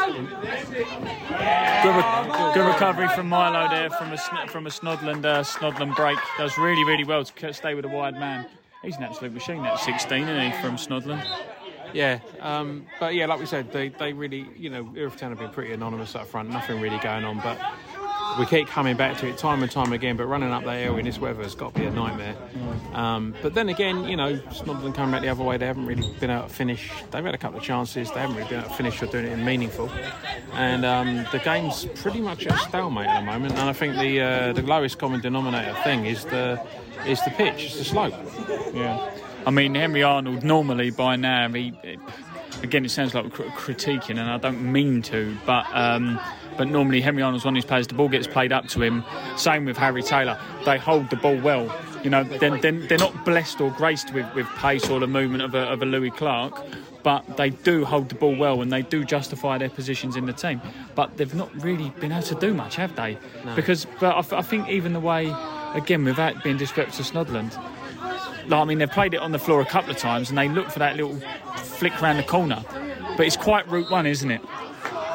Good, 1.84 2.54
good 2.54 2.68
recovery 2.68 3.08
from 3.10 3.30
Milo 3.30 3.70
there 3.70 3.90
from 3.92 4.12
a 4.12 4.18
sn- 4.18 4.48
from 4.48 4.66
a 4.68 4.70
Snodland 4.70 5.24
uh, 5.26 5.44
Snodland 5.44 5.96
break. 5.96 6.18
Does 6.38 6.58
really 6.58 6.84
really 6.84 7.04
well 7.04 7.24
to 7.24 7.54
stay 7.54 7.76
with 7.76 7.86
a 7.86 7.90
wide 7.90 8.20
man. 8.20 8.48
He's 8.84 8.98
an 8.98 9.04
absolute 9.04 9.34
machine. 9.34 9.64
That 9.64 9.80
16, 9.80 10.24
isn't 10.24 10.52
he, 10.52 10.62
from 10.62 10.78
Snodland? 10.78 11.26
Yeah, 11.94 12.20
um, 12.42 12.86
but 13.00 13.16
yeah, 13.16 13.26
like 13.26 13.40
we 13.40 13.46
said, 13.46 13.72
they, 13.72 13.90
they 13.90 14.12
really, 14.12 14.50
you 14.58 14.70
know, 14.70 14.94
Erith 14.98 15.16
Town 15.18 15.30
have 15.30 15.40
been 15.40 15.50
pretty 15.50 15.72
anonymous 15.74 16.14
up 16.14 16.28
front, 16.28 16.50
nothing 16.50 16.82
really 16.82 17.00
going 17.00 17.24
on, 17.24 17.38
but 17.40 17.58
we 18.40 18.46
keep 18.46 18.68
coming 18.68 18.96
back 18.98 19.18
to 19.20 19.28
it 19.28 19.38
time 19.38 19.64
and 19.64 19.72
time 19.72 19.94
again. 19.94 20.18
But 20.18 20.26
running 20.26 20.52
up 20.52 20.64
that 20.66 20.82
hill 20.82 20.98
in 20.98 21.06
this 21.06 21.20
weather 21.20 21.44
has 21.44 21.56
got 21.56 21.74
to 21.74 21.80
be 21.80 21.86
a 21.86 21.92
nightmare. 21.92 22.36
Um, 22.94 23.36
but 23.42 23.54
then 23.54 23.70
again, 23.70 24.06
you 24.06 24.16
know, 24.16 24.38
Snodland 24.50 24.96
coming 24.96 25.12
back 25.12 25.22
the 25.22 25.30
other 25.30 25.44
way, 25.44 25.58
they 25.58 25.66
haven't 25.66 25.86
really 25.86 26.10
been 26.20 26.30
able 26.30 26.44
to 26.44 26.50
finish. 26.50 26.92
They've 27.12 27.24
had 27.24 27.36
a 27.36 27.38
couple 27.38 27.60
of 27.60 27.64
chances, 27.64 28.12
they 28.12 28.20
haven't 28.20 28.36
really 28.36 28.50
been 28.50 28.60
able 28.60 28.70
to 28.70 28.76
finish 28.76 29.02
or 29.02 29.08
doing 29.08 29.26
it 29.26 29.32
in 29.32 29.46
meaningful. 29.46 29.90
And 30.54 30.86
um, 30.86 31.26
the 31.32 31.40
game's 31.40 31.86
pretty 31.96 32.22
much 32.22 32.46
at 32.48 32.58
stalemate 32.60 33.08
at 33.08 33.20
the 33.20 33.26
moment. 33.26 33.54
And 33.54 33.70
I 33.70 33.74
think 33.74 33.96
the 33.96 34.22
uh, 34.22 34.54
the 34.54 34.62
lowest 34.62 35.00
common 35.00 35.22
denominator 35.22 35.76
thing 35.84 36.06
is 36.06 36.26
the 36.26 36.62
is 37.06 37.24
the 37.24 37.32
pitch, 37.32 37.66
it's 37.66 37.78
the 37.78 37.86
slope. 37.86 38.14
Yeah. 38.74 39.12
I 39.46 39.52
mean, 39.52 39.76
Henry 39.76 40.02
Arnold 40.02 40.44
normally 40.44 40.90
by 40.90 41.16
now, 41.18 41.48
he, 41.50 41.72
again, 42.64 42.84
it 42.84 42.90
sounds 42.90 43.14
like 43.14 43.32
cr- 43.32 43.44
critiquing, 43.44 44.18
and 44.20 44.22
I 44.22 44.38
don't 44.40 44.72
mean 44.72 45.04
to, 45.04 45.38
but 45.46 45.68
um, 45.72 46.20
but 46.58 46.68
normally 46.68 47.02
Henry 47.02 47.22
Arnold's 47.22 47.46
one 47.46 47.56
of 47.56 47.62
these 47.62 47.68
players. 47.68 47.88
The 47.88 47.94
ball 47.94 48.10
gets 48.10 48.28
played 48.28 48.52
up 48.52 48.68
to 48.70 48.82
him. 48.82 49.04
Same 49.38 49.66
with 49.66 49.78
Harry 49.78 50.04
Taylor. 50.04 50.40
They 50.66 50.78
hold 50.78 51.10
the 51.10 51.16
ball 51.16 51.40
well. 51.42 51.74
You 52.04 52.10
know, 52.10 52.24
they're, 52.24 52.58
they're, 52.60 52.72
they're 52.72 52.98
not 52.98 53.26
blessed 53.26 53.60
or 53.62 53.72
graced 53.72 54.14
with, 54.14 54.32
with 54.36 54.48
pace 54.58 54.90
or 54.90 55.00
the 55.00 55.08
movement 55.08 55.42
of 55.44 55.56
a, 55.56 55.62
of 55.62 55.82
a 55.82 55.86
Louis 55.86 56.12
Clark, 56.12 56.64
but 57.02 57.38
they 57.38 57.50
do 57.50 57.84
hold 57.84 58.10
the 58.10 58.16
ball 58.16 58.36
well 58.36 58.62
and 58.62 58.72
they 58.72 58.84
do 58.84 59.04
justify 59.04 59.58
their 59.58 59.70
positions 59.70 60.16
in 60.16 60.26
the 60.26 60.34
team. 60.34 60.62
But 60.94 61.18
they've 61.18 61.34
not 61.34 61.52
really 61.64 61.90
been 62.00 62.12
able 62.12 62.24
to 62.24 62.36
do 62.36 62.54
much, 62.54 62.76
have 62.76 62.96
they? 62.96 63.18
Because, 63.56 63.88
but 64.00 64.34
I, 64.34 64.38
I 64.38 64.42
think 64.44 64.70
even 64.70 64.94
the 64.94 65.00
way, 65.00 65.34
again, 65.74 66.04
without 66.04 66.44
being 66.44 66.58
disrespectful 66.58 67.04
to 67.04 67.12
Snodland, 67.12 67.56
like, 68.48 68.62
I 68.62 68.66
mean, 68.66 68.78
they've 68.78 68.90
played 68.92 69.16
it 69.16 69.20
on 69.20 69.32
the 69.32 69.40
floor 69.40 69.62
a 69.62 69.66
couple 69.66 69.90
of 69.90 69.98
times 69.98 70.30
and 70.30 70.38
they 70.38 70.48
look 70.48 70.70
for 70.70 70.80
that 70.80 70.96
little 70.96 71.16
flick 71.58 72.00
round 72.02 72.20
the 72.20 72.24
corner. 72.24 72.64
But 73.18 73.26
it's 73.26 73.38
quite 73.38 73.68
route 73.68 73.90
one, 73.90 74.06
isn't 74.06 74.30
it? 74.30 74.42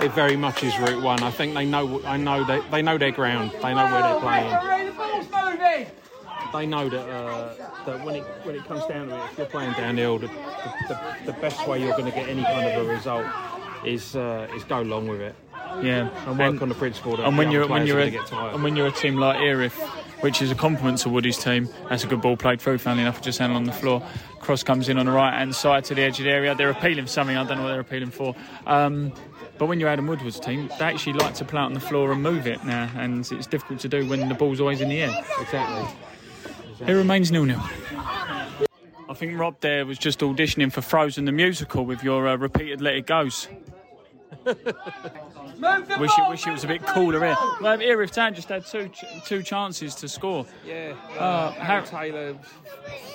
It 0.03 0.13
very 0.13 0.37
much 0.37 0.63
is 0.63 0.79
Route 0.79 1.03
One. 1.03 1.23
I 1.23 1.31
think 1.31 1.55
they 1.55 1.67
know. 1.67 2.03
I 2.05 2.17
know 2.17 2.43
they, 2.45 2.61
they 2.71 2.81
know 2.83 2.97
their 2.97 3.11
ground. 3.11 3.51
They 3.63 3.75
know 3.75 3.85
where 3.85 4.03
they're 4.03 4.21
playing. 4.21 5.87
They 6.53 6.67
know 6.67 6.89
that 6.89 7.09
uh, 7.09 7.55
that 7.87 8.05
when 8.05 8.17
it 8.17 8.23
when 8.45 8.55
it 8.57 8.65
comes 8.65 8.85
down 8.87 9.09
to 9.09 9.17
it, 9.17 9.31
if 9.33 9.39
you're 9.39 9.47
playing 9.47 9.73
downhill, 9.75 10.19
the, 10.19 10.27
the, 10.29 10.35
the, 10.89 11.17
the 11.27 11.33
best 11.35 11.67
way 11.69 11.81
you're 11.83 11.93
going 11.97 12.07
to 12.07 12.11
get 12.11 12.29
any 12.29 12.43
kind 12.43 12.67
of 12.67 12.87
a 12.87 12.89
result 12.91 13.27
is 13.85 14.17
uh, 14.17 14.49
is 14.57 14.65
go 14.65 14.81
along 14.81 15.07
with 15.09 15.21
it 15.21 15.35
Yeah, 15.83 16.09
and 16.29 16.39
work 16.39 16.61
on 16.61 16.69
the 16.69 16.75
principle 16.75 17.17
that 17.17 17.27
and 17.27 17.39
when 17.39 17.51
you're 17.51 17.69
when 17.69 17.87
you're 17.87 18.01
a, 18.01 18.11
get 18.11 18.27
tired. 18.27 18.55
and 18.55 18.65
when 18.65 18.75
you're 18.77 18.89
a 18.89 18.93
team 18.93 19.15
like 19.17 19.39
Erith, 19.41 19.79
which 20.23 20.43
is 20.43 20.51
a 20.51 20.55
compliment 20.57 20.99
to 20.99 21.09
Woody's 21.09 21.39
team, 21.39 21.69
that's 21.89 22.03
a 22.05 22.09
good 22.09 22.21
ball 22.21 22.37
played 22.37 22.61
through. 22.61 22.79
Funnily 22.79 23.03
enough, 23.03 23.23
just 23.23 23.39
handled 23.39 23.59
on 23.59 23.65
the 23.65 23.73
floor. 23.73 24.03
Cross 24.41 24.65
comes 24.65 24.89
in 24.89 24.99
on 24.99 25.07
the 25.07 25.13
right 25.13 25.33
hand 25.39 25.55
side 25.55 25.85
to 25.85 25.95
the 25.95 26.03
edge 26.03 26.19
of 26.19 26.25
the 26.25 26.31
area. 26.31 26.55
They're 26.57 26.71
appealing 26.71 27.05
for 27.05 27.11
something. 27.13 27.37
I 27.37 27.45
don't 27.45 27.59
know 27.59 27.63
what 27.65 27.71
they're 27.71 27.81
appealing 27.81 28.11
for. 28.11 28.35
Um, 28.67 29.13
but 29.61 29.67
when 29.67 29.79
you're 29.79 29.91
Adam 29.91 30.07
Woodward's 30.07 30.41
team, 30.41 30.71
they 30.79 30.87
actually 30.87 31.13
like 31.13 31.35
to 31.35 31.45
play 31.45 31.61
it 31.61 31.65
on 31.67 31.75
the 31.75 31.81
floor 31.81 32.13
and 32.13 32.23
move 32.23 32.47
it 32.47 32.65
now, 32.65 32.91
and 32.97 33.31
it's 33.31 33.47
difficult 33.47 33.79
to 33.81 33.89
do 33.89 34.09
when 34.09 34.27
the 34.31 34.35
ball's 34.35 34.59
always 34.59 34.81
in 34.81 34.89
the 34.89 35.03
air. 35.03 35.25
exactly. 35.39 35.87
It 36.87 36.93
remains 36.93 37.31
nil 37.31 37.45
nil. 37.45 37.61
I 37.61 39.15
think 39.15 39.39
Rob 39.39 39.61
there 39.61 39.85
was 39.85 39.99
just 39.99 40.21
auditioning 40.21 40.73
for 40.73 40.81
Frozen 40.81 41.27
the 41.27 41.33
musical 41.33 41.85
with 41.85 42.03
your 42.03 42.27
uh, 42.27 42.37
repeated 42.37 42.81
let 42.81 42.95
it 42.95 43.07
goes. 43.07 43.49
Wish 44.47 46.11
it, 46.19 46.29
wish 46.31 46.47
it 46.47 46.53
was 46.53 46.65
a 46.65 46.69
bit 46.69 46.87
cooler 46.87 47.25
here. 47.25 47.37
Well, 47.61 47.79
here 47.79 48.03
if 48.03 48.11
Tan 48.13 48.35
just 48.35 48.49
had 48.49 48.65
two 48.67 48.89
ch- 48.89 49.05
two 49.25 49.43
chances 49.43 49.95
to 49.97 50.09
score. 50.09 50.47
Yeah. 50.67 50.95
Uh, 51.17 51.21
Uh, 51.21 51.51
Har- 51.53 51.83
Harry 51.83 51.87
Taylor 51.87 52.39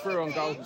threw 0.02 0.22
on 0.22 0.32
goal. 0.32 0.56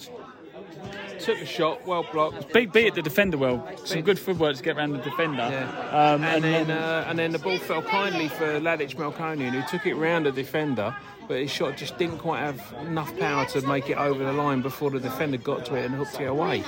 Took 1.20 1.38
a 1.40 1.46
shot, 1.46 1.86
well 1.86 2.06
blocked. 2.12 2.52
Beat 2.52 2.72
beat 2.72 2.88
at 2.88 2.94
the 2.94 3.02
defender 3.02 3.38
well. 3.38 3.66
Some 3.84 4.02
good 4.02 4.18
footwork 4.18 4.56
to 4.56 4.62
get 4.62 4.76
around 4.76 4.92
the 4.92 4.98
defender. 4.98 5.36
Yeah. 5.50 6.12
Um, 6.12 6.22
and, 6.24 6.44
then 6.44 6.70
uh, 6.70 7.04
and 7.08 7.18
then 7.18 7.32
the 7.32 7.38
ball 7.38 7.58
fell 7.58 7.82
kindly 7.82 8.28
for 8.28 8.60
Ladic 8.60 8.94
Melkonian, 8.96 9.50
who 9.50 9.62
took 9.68 9.86
it 9.86 9.94
round 9.94 10.26
the 10.26 10.32
defender, 10.32 10.94
but 11.30 11.38
his 11.38 11.50
shot 11.52 11.76
just 11.76 11.96
didn't 11.96 12.18
quite 12.18 12.40
have 12.40 12.74
enough 12.88 13.16
power 13.16 13.46
to 13.46 13.60
make 13.60 13.88
it 13.88 13.96
over 13.96 14.24
the 14.24 14.32
line 14.32 14.60
before 14.62 14.90
the 14.90 14.98
defender 14.98 15.36
got 15.36 15.64
to 15.64 15.76
it 15.76 15.84
and 15.84 15.94
hooked 15.94 16.20
it 16.20 16.24
away. 16.24 16.64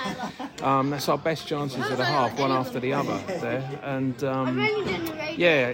Um, 0.62 0.90
that's 0.90 1.09
our 1.09 1.18
best 1.18 1.48
chances 1.48 1.90
of 1.90 1.98
the 1.98 2.05
half, 2.05 2.38
one 2.38 2.53
after 2.53 2.79
the 2.79 2.92
other 2.92 3.18
there. 3.40 3.68
And 3.83 4.22
um, 4.22 4.61
yeah, 5.35 5.72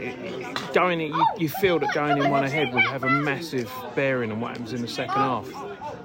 going 0.73 1.03
in, 1.03 1.09
you, 1.13 1.27
you 1.37 1.49
feel 1.51 1.79
that 1.81 1.93
going 1.93 2.17
in 2.17 2.31
one 2.31 2.45
ahead 2.45 2.73
would 2.73 2.85
have 2.85 3.05
a 3.05 3.11
massive 3.11 3.71
bearing 3.95 4.33
on 4.33 4.41
what 4.41 4.53
happens 4.53 4.73
in 4.73 4.81
the 4.81 4.89
second 4.89 5.17
half. 5.17 5.47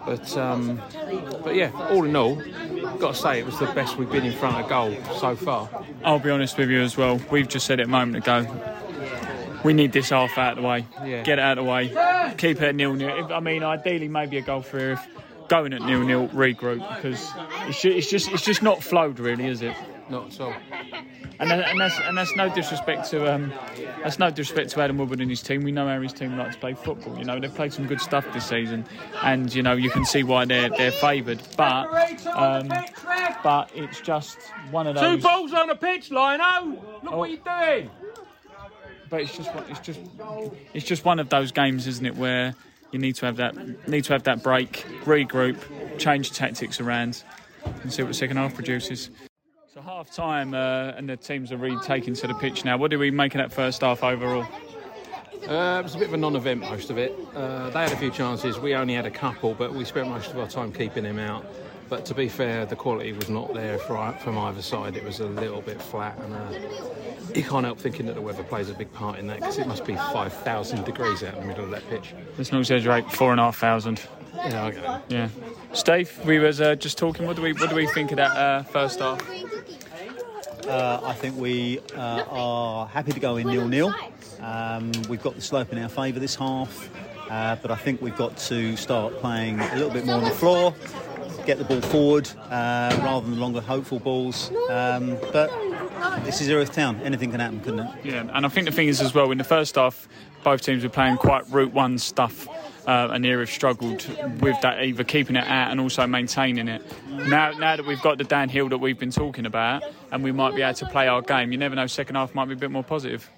But 0.05 0.35
um, 0.35 0.81
but 1.41 1.55
yeah, 1.55 1.71
all 1.89 2.03
in 2.03 2.17
all, 2.17 2.35
got 2.99 3.15
to 3.15 3.21
say 3.21 3.39
it 3.39 3.45
was 3.45 3.57
the 3.59 3.67
best 3.67 3.97
we've 3.97 4.11
been 4.11 4.25
in 4.25 4.37
front 4.37 4.57
of 4.57 4.67
goal 4.67 4.93
so 5.21 5.37
far. 5.37 5.69
I'll 6.03 6.19
be 6.19 6.31
honest 6.31 6.57
with 6.57 6.69
you 6.69 6.81
as 6.81 6.97
well. 6.97 7.21
We've 7.31 7.47
just 7.47 7.65
said 7.65 7.79
it 7.79 7.83
a 7.83 7.89
moment 7.89 8.17
ago. 8.17 8.72
We 9.63 9.73
need 9.73 9.91
this 9.91 10.10
half 10.10 10.38
out 10.38 10.58
of 10.58 10.62
the 10.63 10.67
way. 10.67 10.86
Yeah. 11.06 11.23
Get 11.23 11.39
it 11.39 11.41
out 11.41 11.58
of 11.58 11.65
the 11.65 11.71
way. 11.71 12.34
Keep 12.38 12.62
it 12.62 12.76
nil 12.76 12.93
nil. 12.93 13.32
I 13.34 13.39
mean, 13.39 13.63
ideally, 13.63 14.08
maybe 14.08 14.38
a 14.38 14.41
goal 14.41 14.62
for 14.62 14.78
Erith. 14.80 15.06
Going 15.49 15.73
at 15.73 15.82
nil 15.82 16.02
nil, 16.04 16.30
regroup 16.30 16.80
because 16.95 17.30
it's 17.67 17.82
just, 17.82 17.86
it's 17.97 18.10
just 18.10 18.32
it's 18.32 18.45
just 18.45 18.63
not 18.63 18.82
flowed 18.82 19.19
really, 19.19 19.45
is 19.45 19.62
it? 19.62 19.76
Not 20.10 20.34
at 20.34 20.39
all. 20.41 20.54
And, 21.39 21.52
that- 21.52 21.67
and 21.69 21.80
that's 21.80 21.99
and 21.99 22.17
that's 22.17 22.36
no 22.38 22.47
disrespect 22.56 23.10
to 23.12 23.32
um, 23.34 23.54
that's 24.02 24.17
no 24.19 24.30
disrespect 24.30 24.69
to 24.71 24.82
Adam 24.82 24.97
Woodward 24.97 25.19
and 25.19 25.30
his 25.30 25.41
team. 25.41 25.62
We 25.63 25.71
know 25.73 25.86
how 25.88 25.99
his 25.99 26.13
team 26.13 26.38
likes 26.38 26.56
to 26.56 26.62
play 26.62 26.73
football. 26.76 27.17
You 27.17 27.26
know 27.26 27.39
they've 27.39 27.54
played 27.54 27.73
some 27.73 27.88
good 27.88 27.99
stuff 27.99 28.26
this 28.34 28.45
season, 28.45 28.86
and 29.21 29.54
you 29.54 29.62
know 29.63 29.73
you 29.73 29.89
can 29.89 30.06
see 30.06 30.23
why 30.23 30.45
they're 30.45 30.69
they're 30.69 30.91
favoured. 30.91 31.41
But 31.58 32.26
um, 32.28 32.69
but 33.43 33.69
it's 33.76 33.99
just 33.99 34.38
one 34.71 34.88
of 34.88 34.95
those. 34.95 35.17
Two 35.17 35.21
balls 35.21 35.54
on 35.54 35.67
the 35.67 35.76
pitch, 35.76 36.10
Lino. 36.10 36.82
Look 37.04 37.13
what 37.13 37.30
you're 37.30 37.39
doing. 37.39 37.89
But 39.13 39.21
it's 39.21 39.38
just 39.38 39.52
it's 39.69 39.80
just 39.80 39.99
it's 40.73 40.86
just 40.86 41.06
one 41.06 41.19
of 41.19 41.30
those 41.30 41.52
games, 41.52 41.86
isn't 41.86 42.04
it, 42.04 42.15
where 42.15 42.56
you 42.91 42.97
need 42.97 43.13
to 43.17 43.28
have 43.28 43.36
that 43.36 43.88
need 43.88 44.06
to 44.06 44.13
have 44.13 44.23
that 44.23 44.41
break, 44.41 44.88
regroup, 45.04 45.99
change 45.99 46.32
tactics 46.32 46.82
around, 46.82 47.21
and 47.84 47.93
see 47.93 48.02
what 48.02 48.08
the 48.08 48.15
second 48.15 48.38
half 48.38 48.56
produces. 48.56 49.12
So 49.71 49.82
half 49.82 50.12
time, 50.12 50.56
uh, 50.56 50.93
and 50.97 51.08
the 51.08 51.15
teams 51.15 51.52
are 51.52 51.58
retaking 51.58 52.15
to 52.15 52.28
the 52.28 52.34
pitch 52.34 52.65
now. 52.65 52.76
What 52.76 52.89
do 52.89 52.97
we 52.97 53.12
make 53.12 53.36
of 53.36 53.38
that 53.38 53.54
first 53.54 53.82
half 53.82 54.04
overall? 54.04 54.47
Uh, 55.47 55.78
it 55.80 55.84
was 55.84 55.93
a 55.93 55.99
bit 55.99 56.08
of 56.08 56.15
a 56.15 56.17
non-event, 56.17 56.62
most 56.62 56.89
of 56.89 56.97
it. 56.97 57.15
Uh, 57.36 57.69
they 57.69 57.82
had 57.84 57.91
a 57.91 57.97
few 57.97 58.10
chances. 58.10 58.58
We 58.58 58.73
only 58.73 58.95
had 58.95 59.06
a 59.06 59.12
couple, 59.12 59.54
but 59.54 59.76
we 59.76 59.86
spent 59.86 60.10
most 60.10 60.32
of 60.32 60.39
our 60.39 60.47
time 60.47 60.73
keeping 60.73 61.04
them 61.04 61.19
out. 61.19 61.45
But 61.89 62.05
to 62.05 62.13
be 62.13 62.27
fair, 62.27 62.65
the 62.65 62.75
quality 62.75 63.13
was 63.13 63.29
not 63.29 63.53
there 63.53 63.77
from 63.77 64.37
either 64.37 64.61
side. 64.61 64.95
It 64.95 65.03
was 65.03 65.19
a 65.19 65.27
little 65.27 65.61
bit 65.61 65.81
flat, 65.81 66.17
and 66.19 66.33
uh, 66.33 67.33
you 67.35 67.43
can't 67.43 67.65
help 67.65 67.79
thinking 67.79 68.05
that 68.07 68.15
the 68.15 68.21
weather 68.21 68.43
plays 68.43 68.69
a 68.69 68.73
big 68.73 68.91
part 68.93 69.19
in 69.19 69.27
that 69.27 69.39
because 69.39 69.57
it 69.57 69.67
must 69.67 69.85
be 69.85 69.95
5,000 69.95 70.83
degrees 70.85 71.23
out 71.23 71.35
in 71.35 71.41
the 71.41 71.47
middle 71.47 71.65
of 71.65 71.71
that 71.71 71.87
pitch. 71.89 72.13
Let's 72.37 72.51
not 72.51 72.59
exaggerate. 72.59 73.11
Four 73.11 73.31
and 73.31 73.39
a 73.39 73.43
half 73.43 73.57
thousand. 73.57 74.01
Yeah, 74.35 74.65
I 74.65 74.71
get 74.71 74.83
it. 74.83 75.01
Yeah. 75.09 75.29
Steve, 75.73 76.19
we 76.25 76.39
was 76.39 76.59
uh, 76.59 76.75
just 76.75 76.97
talking. 76.97 77.25
What 77.25 77.35
do 77.35 77.41
we 77.41 77.53
what 77.53 77.69
do 77.69 77.75
we 77.75 77.87
think 77.87 78.11
of 78.11 78.17
that 78.17 78.35
uh, 78.35 78.63
first 78.63 78.99
half? 78.99 79.21
Uh, 80.67 81.01
I 81.03 81.13
think 81.13 81.37
we 81.37 81.79
uh, 81.95 82.23
are 82.29 82.87
happy 82.87 83.11
to 83.11 83.19
go 83.19 83.37
in 83.37 83.47
nil 83.47 83.67
nil. 83.67 83.93
Um, 84.41 84.91
we've 85.09 85.21
got 85.21 85.35
the 85.35 85.41
slope 85.41 85.71
in 85.71 85.77
our 85.77 85.89
favour 85.89 86.19
this 86.19 86.35
half, 86.35 86.89
uh, 87.29 87.55
but 87.61 87.71
I 87.71 87.75
think 87.75 88.01
we've 88.01 88.15
got 88.15 88.37
to 88.37 88.75
start 88.75 89.17
playing 89.19 89.59
a 89.59 89.75
little 89.75 89.91
bit 89.91 90.05
more 90.05 90.15
on 90.15 90.23
the 90.23 90.29
floor, 90.31 90.73
get 91.45 91.58
the 91.58 91.63
ball 91.63 91.82
forward 91.82 92.29
uh, 92.49 92.97
rather 93.03 93.25
than 93.25 93.39
longer 93.39 93.62
hopeful 93.62 93.99
balls. 93.99 94.51
Um, 94.69 95.17
but 95.32 95.51
this 96.23 96.41
is 96.41 96.49
Erith 96.49 96.71
Town; 96.71 96.99
anything 97.03 97.32
can 97.32 97.39
happen, 97.39 97.60
couldn't 97.60 97.79
it? 97.79 98.06
Yeah, 98.06 98.29
and 98.34 98.45
I 98.45 98.49
think 98.49 98.65
the 98.65 98.71
thing 98.71 98.88
is 98.88 99.01
as 99.01 99.13
well 99.13 99.32
in 99.32 99.38
the 99.38 99.43
first 99.43 99.75
half, 99.75 100.08
both 100.43 100.62
teams 100.62 100.84
were 100.84 100.89
playing 100.89 101.17
quite 101.17 101.49
route 101.49 101.73
one 101.73 101.97
stuff, 101.97 102.47
uh, 102.88 103.10
and 103.12 103.25
Erith 103.25 103.49
struggled 103.49 104.06
with 104.41 104.60
that, 104.62 104.84
either 104.84 105.03
keeping 105.03 105.36
it 105.36 105.45
out 105.45 105.71
and 105.71 105.79
also 105.79 106.06
maintaining 106.08 106.67
it. 106.67 106.82
Now, 107.10 107.51
now 107.51 107.75
that 107.75 107.86
we've 107.86 108.01
got 108.01 108.17
the 108.17 108.23
downhill 108.23 108.69
that 108.69 108.77
we've 108.79 108.99
been 108.99 109.12
talking 109.12 109.45
about, 109.45 109.84
and 110.12 110.23
we 110.23 110.32
might 110.32 110.56
be 110.56 110.62
able 110.62 110.73
to 110.75 110.86
play 110.88 111.08
our 111.08 111.21
game, 111.21 111.51
you 111.51 111.58
never 111.58 111.75
know. 111.75 111.88
Second 111.88 112.15
half 112.15 112.36
might 112.36 112.45
be 112.45 112.53
a 112.53 112.58
bit 112.58 112.71
more 112.71 112.84
positive. 112.84 113.29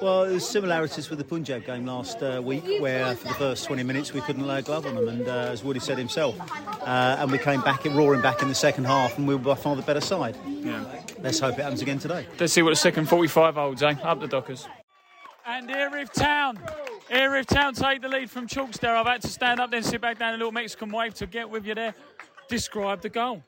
Well, 0.00 0.26
there's 0.26 0.46
similarities 0.46 1.08
with 1.08 1.18
the 1.18 1.24
Punjab 1.24 1.64
game 1.64 1.86
last 1.86 2.22
uh, 2.22 2.40
week, 2.44 2.64
where 2.80 3.16
for 3.16 3.28
the 3.28 3.34
first 3.34 3.64
20 3.64 3.82
minutes 3.82 4.12
we 4.12 4.20
couldn't 4.20 4.46
lay 4.46 4.58
a 4.58 4.62
glove 4.62 4.84
on 4.84 4.94
them, 4.94 5.08
and 5.08 5.26
uh, 5.26 5.48
as 5.50 5.64
Woody 5.64 5.80
said 5.80 5.96
himself, 5.96 6.38
uh, 6.82 7.16
and 7.18 7.32
we 7.32 7.38
came 7.38 7.62
back, 7.62 7.82
roaring 7.86 8.20
back 8.20 8.42
in 8.42 8.48
the 8.48 8.54
second 8.54 8.84
half, 8.84 9.16
and 9.16 9.26
we 9.26 9.34
were 9.34 9.40
by 9.40 9.54
far 9.54 9.74
the 9.74 9.80
better 9.80 10.02
side. 10.02 10.36
Yeah. 10.46 10.84
Let's 11.20 11.38
hope 11.38 11.58
it 11.58 11.62
happens 11.62 11.80
again 11.80 11.98
today. 11.98 12.26
Let's 12.38 12.52
see 12.52 12.60
what 12.60 12.70
the 12.70 12.76
second 12.76 13.08
45 13.08 13.54
holds, 13.54 13.82
eh? 13.82 13.94
Up 14.02 14.20
the 14.20 14.28
Dockers. 14.28 14.68
And 15.46 15.70
Erith 15.70 16.12
Town. 16.12 16.58
Erith 17.08 17.46
Town 17.46 17.72
take 17.72 18.02
the 18.02 18.08
lead 18.08 18.30
from 18.30 18.46
Chalkster. 18.46 18.88
I've 18.88 19.06
had 19.06 19.22
to 19.22 19.28
stand 19.28 19.60
up 19.60 19.70
then 19.70 19.82
sit 19.82 20.00
back 20.00 20.18
down 20.18 20.34
a 20.34 20.36
little 20.36 20.52
Mexican 20.52 20.90
wave 20.90 21.14
to 21.14 21.26
get 21.26 21.48
with 21.48 21.64
you 21.64 21.74
there. 21.74 21.94
Describe 22.48 23.00
the 23.00 23.08
goal. 23.08 23.42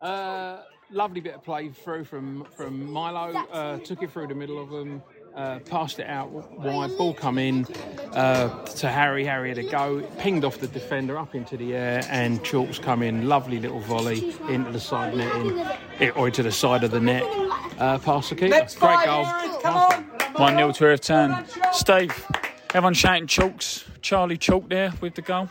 Uh, 0.00 0.58
lovely 0.90 1.20
bit 1.20 1.34
of 1.34 1.42
play 1.42 1.70
through 1.70 2.04
from 2.04 2.44
from 2.56 2.90
Milo. 2.92 3.36
Uh, 3.50 3.78
took 3.78 4.02
it 4.02 4.10
through 4.10 4.28
the 4.28 4.34
middle 4.34 4.62
of 4.62 4.70
them. 4.70 5.02
Uh, 5.36 5.58
passed 5.58 5.98
it 5.98 6.06
out 6.06 6.30
wide, 6.30 6.96
ball 6.96 7.12
come 7.12 7.36
in 7.36 7.66
uh, 8.12 8.48
to 8.64 8.88
Harry. 8.88 9.22
Harry 9.22 9.50
had 9.50 9.58
a 9.58 9.64
go, 9.64 10.00
pinged 10.16 10.46
off 10.46 10.56
the 10.56 10.66
defender 10.66 11.18
up 11.18 11.34
into 11.34 11.58
the 11.58 11.76
air, 11.76 12.02
and 12.08 12.42
Chalks 12.42 12.78
come 12.78 13.02
in. 13.02 13.28
Lovely 13.28 13.58
little 13.58 13.80
volley 13.80 14.34
into 14.48 14.72
the 14.72 14.80
side 14.80 15.14
netting, 15.14 15.58
eh, 16.00 16.08
or 16.16 16.28
into 16.28 16.42
the 16.42 16.50
side 16.50 16.84
of 16.84 16.90
the 16.90 17.00
net. 17.00 17.22
Uh, 17.78 17.98
past 17.98 18.30
the 18.30 18.34
keeper. 18.34 18.66
Great 18.78 19.04
goal. 19.04 19.26
Come 19.60 19.76
on. 19.76 20.04
1 20.36 20.56
0 20.56 20.72
to 20.72 20.84
Erith 20.84 21.02
Town. 21.02 21.44
Steve, 21.70 22.26
everyone 22.70 22.94
shouting 22.94 23.26
Chalks. 23.26 23.84
Charlie 24.00 24.38
Chalk 24.38 24.70
there 24.70 24.94
with 25.02 25.16
the 25.16 25.22
goal. 25.22 25.50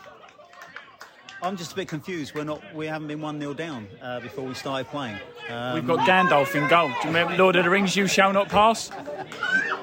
I'm 1.42 1.56
just 1.56 1.72
a 1.72 1.76
bit 1.76 1.88
confused. 1.88 2.34
We're 2.34 2.44
not. 2.44 2.62
We 2.74 2.86
haven't 2.86 3.08
been 3.08 3.20
one 3.20 3.38
0 3.38 3.54
down 3.54 3.88
uh, 4.02 4.20
before 4.20 4.44
we 4.44 4.54
started 4.54 4.86
playing. 4.88 5.18
Um, 5.50 5.74
We've 5.74 5.86
got 5.86 6.00
Gandalf 6.00 6.54
in 6.54 6.68
goal. 6.68 6.88
Do 6.88 6.94
you 6.94 7.06
remember 7.06 7.36
Lord 7.36 7.56
of 7.56 7.64
the 7.64 7.70
Rings? 7.70 7.94
You 7.94 8.06
shall 8.06 8.32
not 8.32 8.48
pass. 8.48 8.90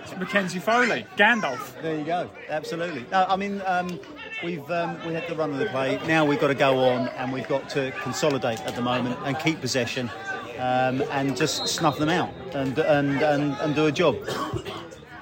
It's 0.02 0.18
Mackenzie 0.18 0.60
Foley. 0.60 1.06
Gandalf. 1.16 1.80
There 1.82 1.98
you 1.98 2.04
go. 2.04 2.30
Absolutely. 2.50 3.06
No, 3.12 3.26
I 3.30 3.36
mean, 3.36 3.62
um, 3.66 4.00
we've 4.44 4.70
um, 4.72 4.98
we 5.06 5.14
had 5.14 5.28
the 5.28 5.36
run 5.36 5.52
of 5.52 5.60
the 5.60 5.68
play. 5.68 6.00
Now 6.08 6.26
we've 6.26 6.40
got 6.40 6.48
to 6.48 6.56
go 6.56 6.80
on 6.80 7.08
and 7.10 7.32
we've 7.32 7.48
got 7.48 7.70
to 7.70 7.92
consolidate 8.02 8.60
at 8.62 8.76
the 8.76 8.82
moment 8.82 9.18
and 9.24 9.38
keep 9.38 9.62
possession 9.62 10.10
um, 10.58 11.04
and 11.12 11.38
just 11.38 11.68
snuff 11.68 11.98
them 12.00 12.10
out 12.10 12.32
and 12.54 12.78
and, 12.80 13.22
and, 13.22 13.54
and 13.62 13.76
do 13.76 13.86
a 13.86 13.92
job. 13.92 14.18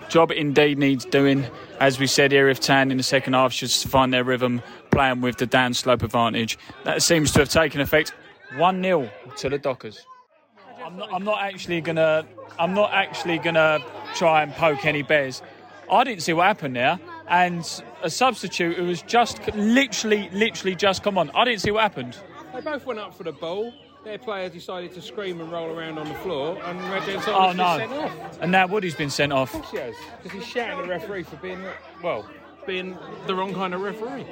Job 0.10 0.32
indeed 0.32 0.78
needs 0.78 1.06
doing. 1.06 1.46
As 1.80 1.98
we 2.00 2.06
said, 2.06 2.34
Erith 2.34 2.60
Town 2.60 2.92
in 2.92 2.98
the 2.98 3.04
second 3.04 3.34
half 3.34 3.54
should 3.54 3.72
find 3.72 4.14
their 4.14 4.26
rhythm, 4.26 4.62
playing 4.92 5.22
with 5.22 5.38
the 5.38 5.48
downslope 5.48 6.04
advantage. 6.04 6.58
That 6.84 7.02
seems 7.02 7.32
to 7.34 7.40
have 7.40 7.50
taken 7.50 7.82
effect. 7.82 8.14
1 8.58 8.84
0 8.84 9.10
to 9.38 9.50
the 9.50 9.58
Dockers. 9.58 10.06
I'm 10.84 10.98
not, 10.98 11.14
I'm 11.14 11.24
not 11.24 11.42
actually 11.42 11.82
gonna. 11.82 12.26
I'm 12.60 12.74
not 12.74 12.92
actually 12.92 13.38
gonna 13.38 13.80
try 14.14 14.44
and 14.44 14.54
poke 14.54 14.86
any 14.86 15.04
bears. 15.04 15.42
I 15.90 16.04
didn't 16.04 16.22
see 16.22 16.34
what 16.34 16.48
happened 16.48 16.76
there, 16.76 17.00
and 17.28 17.66
a 18.04 18.10
substitute 18.10 18.78
who 18.78 18.86
was 18.86 19.02
just 19.02 19.40
literally, 19.56 20.30
literally 20.32 20.76
just 20.76 21.04
come 21.04 21.18
on. 21.18 21.32
I 21.32 21.46
didn't 21.46 21.62
see 21.62 21.72
what 21.72 21.84
happened. 21.84 22.18
They 22.54 22.62
both 22.62 22.86
went 22.86 23.00
up 23.00 23.14
for 23.14 23.24
the 23.24 23.32
ball. 23.32 23.74
Their 24.04 24.18
player 24.18 24.50
decided 24.50 24.94
to 24.96 25.02
scream 25.02 25.40
and 25.40 25.52
roll 25.52 25.78
around 25.78 26.00
on 26.00 26.08
the 26.08 26.16
floor, 26.16 26.58
and 26.64 26.82
Red 26.90 27.06
Dead 27.06 27.24
Oh 27.28 27.48
was 27.48 27.56
sent 27.56 27.92
off. 27.92 28.40
And 28.42 28.52
now 28.52 28.68
Woody's 28.68 28.96
been 28.96 29.12
sent 29.12 29.32
off. 29.32 29.54
Of 29.54 29.62
course 29.62 29.72
he 29.72 29.78
has, 29.78 29.96
because 30.24 30.40
he's 30.40 30.48
shouting 30.48 30.80
at 30.80 30.82
the 30.82 30.90
referee 30.90 31.24
for 31.24 31.36
being, 31.36 31.64
well, 32.02 32.28
being 32.66 32.98
the 33.28 33.36
wrong 33.36 33.54
kind 33.54 33.74
of 33.74 33.82
referee. 33.82 34.26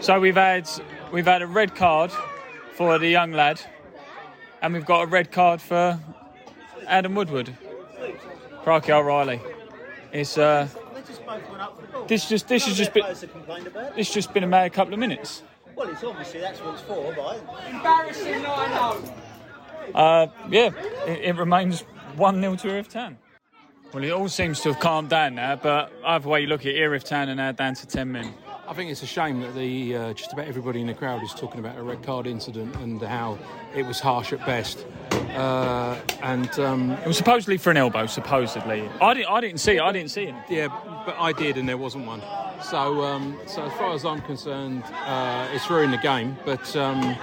So 0.00 0.20
we've 0.20 0.36
had 0.36 0.68
we've 1.12 1.26
had 1.26 1.42
a 1.42 1.46
red 1.46 1.74
card 1.74 2.12
for 2.74 2.98
the 2.98 3.08
young 3.08 3.32
lad, 3.32 3.60
and 4.62 4.72
we've 4.72 4.86
got 4.86 5.02
a 5.02 5.06
red 5.06 5.32
card 5.32 5.60
for 5.60 5.98
Adam 6.86 7.14
Woodward. 7.14 7.56
Crikey 8.62 8.92
O'Reilly. 8.92 9.40
It's 10.12 10.38
uh, 10.38 10.68
this 12.06 12.28
just 12.28 12.48
this 12.48 12.66
has 12.66 12.76
just 12.76 12.92
been 12.92 13.04
this 13.96 14.12
just 14.12 14.32
been 14.32 14.44
a 14.44 14.46
mad 14.46 14.72
couple 14.72 14.94
of 14.94 15.00
minutes. 15.00 15.42
Well, 15.74 15.88
it's 15.90 16.04
obviously 16.04 16.40
that's 16.40 16.60
what 16.60 16.74
it's 16.74 16.82
for, 16.82 17.12
right? 17.14 17.40
Embarrassing, 17.68 18.44
I 18.46 18.68
know. 18.68 19.94
Uh, 19.94 20.26
yeah, 20.50 20.70
it, 21.06 21.20
it 21.20 21.36
remains 21.36 21.82
one 22.16 22.40
0 22.40 22.56
to 22.56 22.68
Erith 22.70 22.88
Town. 22.88 23.16
Well, 23.92 24.04
it 24.04 24.10
all 24.10 24.28
seems 24.28 24.60
to 24.62 24.72
have 24.72 24.80
calmed 24.80 25.08
down 25.08 25.36
now, 25.36 25.56
but 25.56 25.92
either 26.04 26.28
way 26.28 26.42
you 26.42 26.46
look 26.46 26.60
at 26.60 26.66
it, 26.66 26.76
Erith 26.76 27.04
Town 27.04 27.28
are 27.28 27.34
now 27.34 27.52
down 27.52 27.74
to 27.74 27.86
ten 27.86 28.12
men. 28.12 28.34
I 28.68 28.74
think 28.74 28.90
it's 28.90 29.02
a 29.02 29.06
shame 29.06 29.40
that 29.40 29.54
the 29.54 29.96
uh, 29.96 30.12
just 30.12 30.34
about 30.34 30.46
everybody 30.46 30.82
in 30.82 30.88
the 30.88 30.94
crowd 30.94 31.22
is 31.22 31.32
talking 31.32 31.58
about 31.58 31.78
a 31.78 31.82
red 31.82 32.02
card 32.02 32.26
incident 32.26 32.76
and 32.76 33.00
how 33.00 33.38
it 33.74 33.86
was 33.86 33.98
harsh 33.98 34.30
at 34.34 34.44
best. 34.44 34.84
Uh, 35.10 35.98
and 36.22 36.50
um, 36.60 36.90
It 36.90 37.06
was 37.06 37.16
supposedly 37.16 37.56
for 37.56 37.70
an 37.70 37.78
elbow, 37.78 38.04
supposedly. 38.04 38.86
I 39.00 39.14
didn't, 39.14 39.30
I 39.30 39.40
didn't 39.40 39.60
see 39.60 39.76
it. 39.76 39.80
I 39.80 39.90
didn't 39.90 40.10
see 40.10 40.24
it. 40.24 40.34
yeah, 40.50 40.68
but 41.06 41.16
I 41.18 41.32
did, 41.32 41.56
and 41.56 41.66
there 41.66 41.78
wasn't 41.78 42.04
one. 42.04 42.20
So, 42.62 43.04
um, 43.04 43.40
so 43.46 43.62
as 43.62 43.72
far 43.72 43.94
as 43.94 44.04
I'm 44.04 44.20
concerned, 44.20 44.82
uh, 44.84 45.48
it's 45.52 45.70
ruined 45.70 45.94
the 45.94 45.98
game. 45.98 46.36
But, 46.44 46.76
um, 46.76 47.16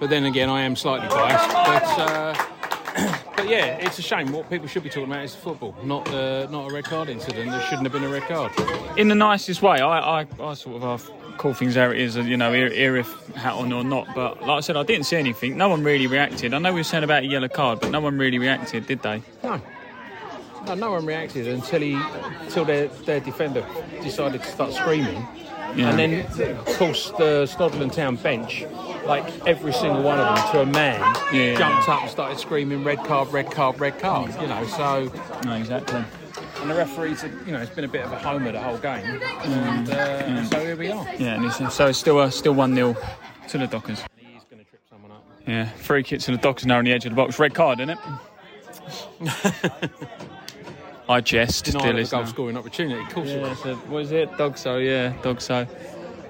but 0.00 0.10
then 0.10 0.24
again, 0.24 0.48
I 0.48 0.62
am 0.62 0.74
slightly 0.74 1.08
biased. 1.08 1.48
But, 1.48 2.98
uh, 2.98 3.18
but 3.38 3.48
yeah, 3.48 3.76
it's 3.78 3.98
a 3.98 4.02
shame. 4.02 4.32
What 4.32 4.50
people 4.50 4.66
should 4.66 4.82
be 4.82 4.88
talking 4.88 5.04
about 5.10 5.24
is 5.24 5.34
football, 5.34 5.76
not 5.84 6.08
uh, 6.12 6.46
not 6.50 6.70
a 6.70 6.74
red 6.74 6.84
card 6.84 7.08
incident. 7.08 7.50
There 7.50 7.60
shouldn't 7.62 7.84
have 7.84 7.92
been 7.92 8.04
a 8.04 8.08
red 8.08 8.22
card. 8.22 8.52
in 8.98 9.08
the 9.08 9.14
nicest 9.14 9.62
way. 9.62 9.80
I, 9.80 10.20
I, 10.22 10.26
I 10.40 10.54
sort 10.54 10.82
of 10.82 11.10
call 11.38 11.54
things 11.54 11.76
how 11.76 11.90
it 11.90 11.98
is, 11.98 12.16
you 12.16 12.36
know, 12.36 12.52
ir- 12.52 12.96
if 12.96 13.28
hat 13.36 13.54
on 13.54 13.72
or 13.72 13.84
not. 13.84 14.08
But 14.14 14.40
like 14.40 14.58
I 14.58 14.60
said, 14.60 14.76
I 14.76 14.82
didn't 14.82 15.04
see 15.04 15.16
anything. 15.16 15.56
No 15.56 15.68
one 15.68 15.84
really 15.84 16.08
reacted. 16.08 16.52
I 16.52 16.58
know 16.58 16.72
we 16.72 16.80
were 16.80 16.84
saying 16.84 17.04
about 17.04 17.22
a 17.22 17.26
yellow 17.26 17.48
card, 17.48 17.80
but 17.80 17.90
no 17.90 18.00
one 18.00 18.18
really 18.18 18.38
reacted, 18.38 18.86
did 18.86 19.02
they? 19.02 19.22
No. 19.44 19.60
No, 20.66 20.74
no 20.74 20.90
one 20.90 21.06
reacted 21.06 21.46
until 21.46 21.80
he, 21.80 21.94
until 22.40 22.64
their, 22.64 22.88
their 22.88 23.20
defender 23.20 23.64
decided 24.02 24.42
to 24.42 24.48
start 24.48 24.72
screaming. 24.72 25.26
Yeah. 25.76 25.90
And 25.90 25.98
then, 25.98 26.56
of 26.56 26.66
course, 26.76 27.10
the 27.12 27.46
Snodland 27.48 27.92
Town 27.92 28.16
bench, 28.16 28.64
like 29.06 29.46
every 29.46 29.72
single 29.72 30.02
one 30.02 30.18
of 30.18 30.26
them 30.36 30.52
to 30.52 30.60
a 30.62 30.66
man, 30.66 31.00
Yeah. 31.32 31.56
jumped 31.56 31.88
up 31.88 32.02
and 32.02 32.10
started 32.10 32.38
screaming, 32.38 32.84
red 32.84 32.98
card, 33.04 33.32
red 33.32 33.50
card, 33.50 33.80
red 33.80 33.98
card, 33.98 34.32
you 34.40 34.46
know, 34.46 34.64
so... 34.66 35.10
No, 35.44 35.54
exactly. 35.54 36.02
And 36.60 36.70
the 36.70 36.74
referees, 36.74 37.22
are- 37.24 37.28
you 37.46 37.52
know, 37.52 37.60
it's 37.60 37.70
been 37.74 37.84
a 37.84 37.88
bit 37.88 38.04
of 38.04 38.12
a 38.12 38.18
homer 38.18 38.52
the 38.52 38.60
whole 38.60 38.78
game. 38.78 39.04
And 39.44 39.88
uh, 39.90 40.44
so 40.44 40.60
here 40.60 40.76
we 40.76 40.90
are. 40.90 41.06
Yeah, 41.18 41.42
and 41.42 41.72
so 41.72 41.86
it's 41.86 41.98
still 41.98 42.18
uh, 42.18 42.30
still 42.30 42.52
one 42.54 42.74
0 42.74 42.96
to 43.48 43.58
the 43.58 43.66
Dockers. 43.68 44.02
He's 44.16 44.42
going 44.50 44.64
to 44.64 44.68
trip 44.68 44.82
someone 44.90 45.12
up. 45.12 45.24
Yeah, 45.46 45.68
free 45.70 46.02
kick 46.02 46.20
to 46.22 46.32
the 46.32 46.36
Dockers 46.38 46.66
now 46.66 46.78
on 46.78 46.84
the 46.84 46.92
edge 46.92 47.04
of 47.06 47.12
the 47.12 47.16
box. 47.16 47.38
Red 47.38 47.54
card, 47.54 47.78
isn't 47.80 47.90
it? 47.90 47.98
I 51.08 51.20
jest, 51.22 51.64
Denial 51.64 51.92
dear 51.92 52.02
of 52.02 52.08
a 52.08 52.10
goal 52.10 52.26
scoring 52.26 52.56
opportunity, 52.58 53.00
of 53.00 53.08
course 53.14 53.28
it 53.30 53.40
Yeah, 53.40 53.48
was. 53.48 53.62
so, 53.62 53.74
what 53.76 54.02
is 54.02 54.12
it? 54.12 54.30
DOGSO, 54.32 54.84
yeah, 54.84 55.12
DOGSO. 55.22 55.66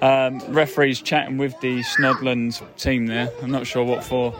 Um, 0.01 0.39
referees 0.49 1.01
chatting 1.03 1.39
with 1.39 1.59
the 1.61 1.81
Snodland 1.81 2.63
team 2.77 3.07
there. 3.07 3.31
I'm 3.43 3.51
not 3.51 3.67
sure 3.67 3.85
what 3.85 4.05
for. 4.05 4.35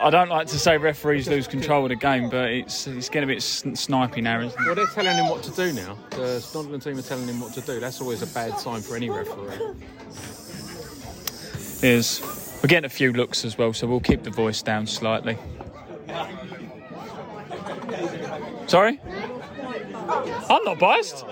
I 0.00 0.10
don't 0.10 0.28
like 0.28 0.48
to 0.48 0.58
say 0.58 0.76
referees 0.76 1.28
lose 1.28 1.46
control 1.46 1.84
of 1.84 1.90
the 1.90 1.96
game, 1.96 2.28
but 2.28 2.50
it's 2.50 2.88
it's 2.88 3.08
getting 3.08 3.30
a 3.30 3.32
bit 3.32 3.42
sn- 3.42 3.72
snipey 3.72 4.20
now, 4.22 4.40
isn't 4.40 4.60
it? 4.60 4.66
Well, 4.66 4.74
they're 4.74 4.86
telling 4.86 5.16
him 5.16 5.28
what 5.28 5.42
to 5.44 5.50
do 5.52 5.72
now. 5.72 5.96
The 6.10 6.40
Snodland 6.40 6.82
team 6.82 6.98
are 6.98 7.02
telling 7.02 7.28
him 7.28 7.40
what 7.40 7.52
to 7.54 7.60
do. 7.60 7.78
That's 7.78 8.00
always 8.00 8.22
a 8.22 8.26
bad 8.34 8.58
sign 8.58 8.80
for 8.82 8.96
any 8.96 9.08
referee. 9.08 9.76
Is 11.82 12.20
we're 12.62 12.68
getting 12.68 12.86
a 12.86 12.88
few 12.88 13.12
looks 13.12 13.44
as 13.44 13.56
well, 13.56 13.72
so 13.72 13.86
we'll 13.86 14.00
keep 14.00 14.24
the 14.24 14.30
voice 14.30 14.62
down 14.62 14.86
slightly. 14.86 15.38
Sorry, 18.66 19.00
I'm 19.04 20.64
not 20.64 20.78
biased 20.78 21.24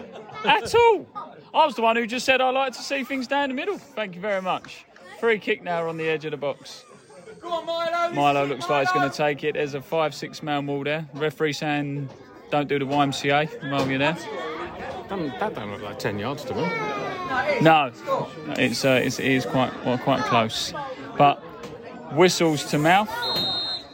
at 0.44 0.74
all. 0.74 1.06
I 1.52 1.66
was 1.66 1.74
the 1.74 1.82
one 1.82 1.96
who 1.96 2.06
just 2.06 2.24
said 2.24 2.40
I 2.40 2.50
like 2.50 2.72
to 2.74 2.82
see 2.82 3.04
things 3.04 3.26
down 3.26 3.48
the 3.48 3.54
middle. 3.54 3.78
Thank 3.78 4.14
you 4.14 4.20
very 4.20 4.42
much. 4.42 4.84
Free 5.18 5.38
kick 5.38 5.62
now 5.62 5.88
on 5.88 5.96
the 5.96 6.08
edge 6.08 6.24
of 6.24 6.30
the 6.30 6.36
box. 6.36 6.84
Milo 7.42 8.44
looks 8.46 8.68
like 8.68 8.86
he's 8.86 8.92
going 8.92 9.10
to 9.10 9.16
take 9.16 9.44
it. 9.44 9.54
There's 9.54 9.74
a 9.74 9.80
five, 9.80 10.14
six 10.14 10.42
man 10.42 10.66
wall 10.66 10.84
there. 10.84 11.08
Referee 11.14 11.54
saying, 11.54 12.08
don't 12.50 12.68
do 12.68 12.78
the 12.78 12.84
YMCA 12.84 13.70
while 13.70 13.88
you're 13.88 13.98
there. 13.98 14.16
That 15.08 15.54
don't 15.54 15.72
look 15.72 15.82
like 15.82 15.98
10 15.98 16.18
yards 16.18 16.44
to 16.44 16.54
me. 16.54 16.62
No, 17.60 17.92
it's, 18.56 18.84
uh, 18.84 19.00
it's 19.02 19.18
it 19.18 19.26
is 19.26 19.46
quite 19.46 19.72
well, 19.84 19.98
quite 19.98 20.22
close. 20.22 20.72
But 21.16 21.36
whistles 22.12 22.64
to 22.70 22.78
mouth. 22.78 23.10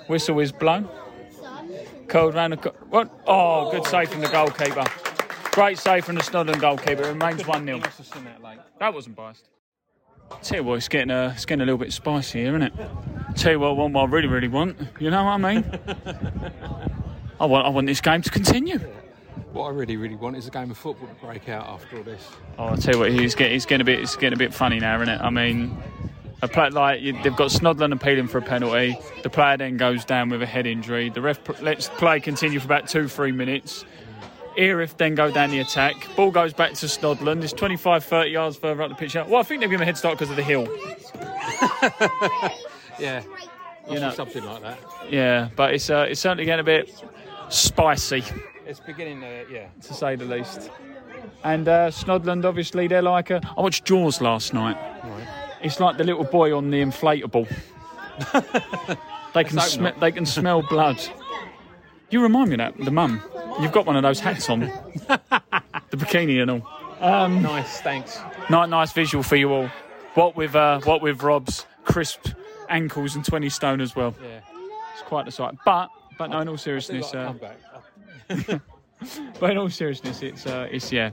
Whistle 0.09 0.39
is 0.41 0.53
blown. 0.53 0.89
Cold 2.09 2.35
round 2.35 2.55
the. 2.55 2.57
Co- 2.59 2.75
what? 2.89 3.11
Oh, 3.27 3.71
good 3.71 3.87
save 3.87 4.11
from 4.11 4.21
the 4.21 4.29
goalkeeper. 4.29 4.85
Great 5.57 5.79
save 5.79 6.05
from 6.05 6.17
the 6.17 6.23
Snodden 6.23 6.59
goalkeeper. 6.59 7.03
It 7.05 7.07
remains 7.07 7.47
1 7.47 7.65
0. 7.65 7.79
Must 7.79 7.97
have 7.97 8.07
seen 8.07 8.27
that 8.79 8.93
wasn't 8.93 9.17
biased. 9.17 9.49
Tell 10.43 10.59
you 10.59 10.65
what, 10.65 10.75
it's 10.75 10.87
getting, 10.87 11.11
uh, 11.11 11.33
it's 11.35 11.47
getting 11.47 11.63
a 11.63 11.65
little 11.65 11.79
bit 11.79 11.95
spicy 11.95 12.41
here, 12.41 12.55
isn't 12.55 12.61
it? 12.61 12.75
Tell 13.37 13.53
you 13.53 13.61
what, 13.61 13.75
what 13.75 14.03
I 14.03 14.05
really, 14.05 14.29
really 14.29 14.49
want. 14.49 14.77
You 15.01 15.09
know 15.09 15.25
what 15.25 15.31
I 15.31 15.55
mean? 15.55 15.65
I 17.41 17.47
want, 17.47 17.65
I 17.65 17.71
want 17.71 17.87
this 17.87 18.03
game 18.03 18.21
to 18.21 18.31
continue. 18.31 18.79
What 19.55 19.69
I 19.69 19.71
really, 19.71 19.97
really 19.97 20.17
want 20.17 20.37
is 20.37 20.47
a 20.47 20.51
game 20.51 20.71
of 20.71 20.77
football 20.77 21.09
to 21.09 21.15
break 21.25 21.49
out 21.49 21.67
after 21.67 21.97
all 21.97 22.03
this. 22.03 22.29
Oh, 22.59 22.75
I 22.75 22.77
tell 22.77 22.93
you 22.93 23.01
what, 23.01 23.13
he's 23.13 23.35
getting, 23.35 23.55
he's 23.55 23.65
getting 23.65 23.81
a 23.81 23.85
bit, 23.87 24.01
it's 24.01 24.15
getting 24.15 24.35
a 24.35 24.37
bit 24.37 24.53
funny 24.53 24.79
now, 24.79 24.97
isn't 25.01 25.09
it? 25.09 25.23
I 25.23 25.31
mean, 25.31 25.83
A 26.43 26.49
play, 26.49 26.69
like 26.69 27.01
they've 27.03 27.35
got 27.35 27.51
Snodland 27.51 27.95
appealing 27.95 28.29
for 28.29 28.37
a 28.37 28.43
penalty. 28.43 28.99
The 29.23 29.31
player 29.31 29.57
then 29.57 29.79
goes 29.79 30.05
down 30.05 30.29
with 30.29 30.43
a 30.43 30.47
head 30.47 30.67
injury. 30.67 31.09
The 31.09 31.23
ref 31.23 31.43
pr- 31.43 31.63
lets 31.63 31.89
play 31.89 32.21
continue 32.21 32.61
for 32.61 32.67
about 32.67 32.89
two, 32.89 33.09
three 33.09 33.33
minutes. 33.33 33.87
Erith 34.57 34.97
then 34.97 35.15
go 35.15 35.31
down 35.31 35.51
the 35.51 35.61
attack. 35.61 35.95
Ball 36.17 36.31
goes 36.31 36.53
back 36.53 36.73
to 36.75 36.87
Snodland. 36.87 37.43
It's 37.43 37.53
25, 37.53 38.05
30 38.05 38.31
yards 38.31 38.57
further 38.57 38.83
up 38.83 38.89
the 38.91 38.95
pitch. 38.95 39.15
Well, 39.15 39.37
I 39.37 39.43
think 39.43 39.61
they've 39.61 39.69
given 39.71 39.77
him 39.77 39.83
a 39.83 39.85
head 39.87 39.97
start 39.99 40.19
because 40.19 40.31
of 40.31 40.37
the 40.37 40.43
hill. 40.43 40.67
Yeah, 42.99 43.23
You 43.91 44.01
know, 44.01 44.11
something 44.11 44.43
like 44.43 44.63
that. 44.63 44.79
yeah, 45.11 45.51
but 45.55 45.75
it's 45.75 45.91
uh, 45.91 46.07
it's 46.09 46.19
certainly 46.19 46.47
getting 46.47 46.61
a 46.61 46.65
bit 46.65 47.03
spicy, 47.51 48.25
It's 48.67 48.81
beginning 48.81 49.21
to 49.21 49.45
yeah. 49.51 49.67
to 49.83 49.93
say 49.95 50.17
the 50.17 50.25
least. 50.25 50.71
And 51.45 51.69
uh, 51.69 51.91
Snodland, 51.91 52.47
obviously, 52.47 52.89
they're 52.89 53.03
like 53.03 53.29
a. 53.31 53.41
I 53.57 53.61
watched 53.61 53.85
Jaws 53.85 54.23
last 54.23 54.55
night. 54.55 54.79
It's 55.63 55.79
like 55.79 55.99
the 55.99 56.05
little 56.05 56.25
boy 56.25 56.57
on 56.57 56.71
the 56.71 56.81
inflatable. 56.81 57.47
they 59.35 59.45
can 59.45 59.59
sm- 59.61 59.87
they 60.01 60.11
can 60.13 60.25
smell 60.25 60.63
blood. 60.63 60.99
You 62.11 62.23
remind 62.23 62.49
me 62.51 62.55
of 62.55 62.59
that 62.59 62.85
the 62.85 62.91
mum. 62.91 63.23
You've 63.61 63.73
got 63.73 63.87
one 63.87 63.97
of 63.97 64.03
those 64.03 64.21
hats 64.21 64.49
on, 64.51 64.61
the 64.61 65.97
bikini 65.97 66.41
and 66.43 66.51
all. 66.51 66.69
Nice, 67.43 67.81
thanks. 67.81 68.21
Nice, 68.51 68.69
nice 68.69 68.93
visual 68.93 69.23
for 69.23 69.37
you 69.37 69.53
all. 69.53 69.71
What 70.15 70.37
with 70.37 70.55
uh, 70.55 70.81
what 70.81 71.03
with 71.03 71.23
Rob's 71.23 71.67
crisp 71.85 72.29
ankles 72.69 73.17
and 73.17 73.25
twenty 73.25 73.49
stone 73.49 73.81
as 73.81 73.97
well. 73.97 74.15
Yeah. 74.23 74.41
It's 74.95 75.03
quite 75.03 75.25
the 75.25 75.33
sight. 75.33 75.55
But 75.65 75.91
but 76.19 76.31
no, 76.31 76.41
in 76.41 76.49
all 76.49 76.57
seriousness, 76.57 77.15
uh, 77.15 77.35
but 79.41 79.51
in 79.51 79.59
all 79.59 79.69
seriousness, 79.69 80.23
it's 80.23 80.47
uh, 80.47 80.69
it's 80.71 80.91
yeah, 80.93 81.11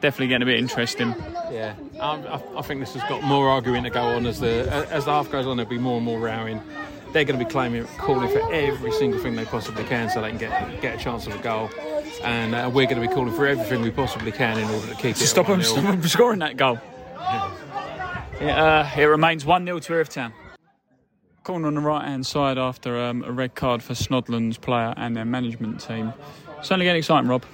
definitely 0.00 0.28
getting 0.28 0.42
a 0.42 0.46
bit 0.46 0.58
interesting. 0.58 1.14
Yeah, 1.50 1.74
um, 2.00 2.24
I, 2.26 2.40
I 2.58 2.62
think 2.62 2.80
this 2.80 2.94
has 2.94 3.02
got 3.08 3.22
more 3.22 3.48
arguing 3.48 3.82
to 3.84 3.90
go 3.90 4.02
on 4.02 4.26
as 4.26 4.40
the 4.40 4.68
as 4.90 5.06
the 5.06 5.10
half 5.12 5.30
goes 5.30 5.46
on. 5.46 5.56
There'll 5.56 5.70
be 5.70 5.78
more 5.78 5.96
and 5.96 6.04
more 6.04 6.20
rowing. 6.20 6.60
They're 7.14 7.24
going 7.24 7.38
to 7.38 7.44
be 7.44 7.48
claiming, 7.50 7.84
calling 7.96 8.28
for 8.28 8.52
every 8.52 8.90
single 8.90 9.20
thing 9.20 9.36
they 9.36 9.44
possibly 9.44 9.84
can 9.84 10.10
so 10.10 10.20
they 10.20 10.30
can 10.30 10.38
get 10.38 10.82
get 10.82 10.96
a 10.96 10.98
chance 11.02 11.28
of 11.28 11.34
a 11.34 11.38
goal, 11.38 11.70
and 12.24 12.56
uh, 12.56 12.68
we're 12.74 12.86
going 12.86 13.00
to 13.00 13.06
be 13.08 13.14
calling 13.14 13.32
for 13.32 13.46
everything 13.46 13.82
we 13.82 13.92
possibly 13.92 14.32
can 14.32 14.58
in 14.58 14.68
order 14.68 14.88
to 14.88 14.94
keep 14.96 15.12
it. 15.12 15.16
To 15.18 15.26
stop 15.28 15.46
them, 15.46 15.62
stop 15.62 15.84
them 15.84 16.00
from 16.00 16.08
scoring 16.08 16.40
that 16.40 16.56
goal. 16.56 16.78
It, 18.40 18.50
uh, 18.50 18.90
it 18.96 19.04
remains 19.04 19.46
1 19.46 19.64
0 19.64 19.78
to 19.78 20.04
Town. 20.04 20.32
Corner 21.44 21.68
on 21.68 21.74
the 21.74 21.80
right 21.80 22.04
hand 22.04 22.26
side 22.26 22.58
after 22.58 23.00
um, 23.00 23.22
a 23.22 23.30
red 23.30 23.54
card 23.54 23.80
for 23.80 23.94
Snodland's 23.94 24.58
player 24.58 24.92
and 24.96 25.16
their 25.16 25.24
management 25.24 25.78
team. 25.80 26.12
Certainly 26.62 26.86
getting 26.86 26.98
exciting, 26.98 27.28
Rob. 27.28 27.44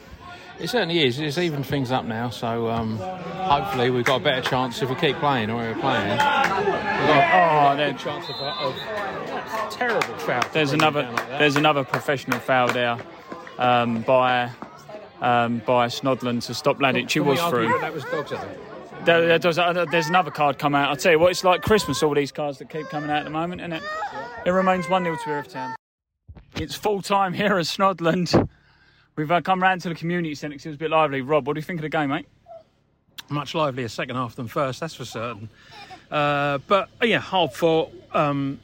It 0.59 0.69
certainly 0.69 1.03
is. 1.05 1.19
It's 1.19 1.39
even 1.39 1.63
things 1.63 1.91
up 1.91 2.05
now, 2.05 2.31
so 2.31 2.69
um, 2.71 2.97
hopefully 2.99 3.91
we've 3.91 4.05
got 4.05 4.21
a 4.21 4.25
better 4.25 4.43
chance 4.43 4.81
if 4.81 4.89
we 4.89 4.95
keep 4.95 5.17
playing 5.17 5.51
or 5.51 5.57
we're 5.57 5.75
playing. 5.75 6.11
We've 6.11 6.19
got 6.19 7.31
Oh, 7.33 7.73
a 7.73 7.77
good 7.77 7.99
chance 7.99 8.27
of, 8.29 8.37
of 8.37 9.20
terrible 9.71 10.03
foul. 10.19 10.43
there's 10.53 10.73
another 10.73 11.03
like 11.11 11.29
there's 11.39 11.57
another 11.57 11.85
professional 11.85 12.39
foul 12.39 12.69
there 12.69 12.99
um, 13.59 14.03
by 14.03 14.51
um, 15.21 15.59
by 15.67 15.87
Snodland 15.87 16.45
to 16.47 16.55
stop 16.55 16.79
Ladic. 16.79 17.11
He 17.11 17.21
Can 17.21 17.27
was 17.27 17.41
through. 17.43 17.69
that 17.69 17.81
That 17.81 17.95
was 17.95 18.05
dogs, 18.05 18.33
I 18.33 18.39
think. 18.39 18.59
There, 19.05 19.27
there 19.27 19.39
does- 19.39 19.59
uh, 19.59 19.87
there's 19.91 20.09
another 20.09 20.31
card 20.31 20.59
come 20.59 20.75
out. 20.75 20.89
I'll 20.91 20.97
tell 20.97 21.13
you 21.13 21.19
what, 21.19 21.31
it's 21.31 21.43
like 21.45 21.63
Christmas, 21.63 22.03
all 22.03 22.15
these 22.15 22.33
cards 22.33 22.59
that 22.59 22.69
keep 22.69 22.87
coming 22.89 23.11
out 23.11 23.19
at 23.19 23.25
the 23.25 23.31
moment, 23.31 23.61
isn't 23.63 23.73
it? 23.73 23.83
It 24.45 24.51
remains 24.51 24.89
1 24.89 25.03
0 25.05 25.17
to 25.25 25.31
Erith 25.31 25.49
Town. 25.49 25.75
It's 26.57 26.75
full 26.75 27.01
time 27.01 27.33
here 27.33 27.57
at 27.59 27.65
Snodland. 27.67 28.49
We've 29.17 29.31
uh, 29.31 29.41
come 29.41 29.63
round 29.63 29.81
to 29.83 29.89
the 29.89 29.95
community 29.95 30.35
centre 30.35 30.57
'cause 30.57 30.67
it 30.67 30.71
was 30.71 30.77
a 30.77 30.79
bit 30.79 30.91
lively. 30.91 31.21
Rob, 31.23 31.47
what 31.47 31.55
do 31.55 31.59
you 31.59 31.65
think 31.65 31.79
of 31.81 31.83
the 31.83 31.89
game, 31.89 32.11
mate? 32.11 32.27
much 33.29 33.55
livelier 33.55 33.87
second 33.87 34.17
half 34.17 34.35
than 34.35 34.49
first, 34.49 34.81
that's 34.81 34.95
for 34.95 35.05
certain. 35.05 35.49
Uh, 36.11 36.59
but 36.67 36.89
yeah, 37.03 37.19
hard 37.19 37.53
fought. 37.53 37.93
Um, 38.13 38.59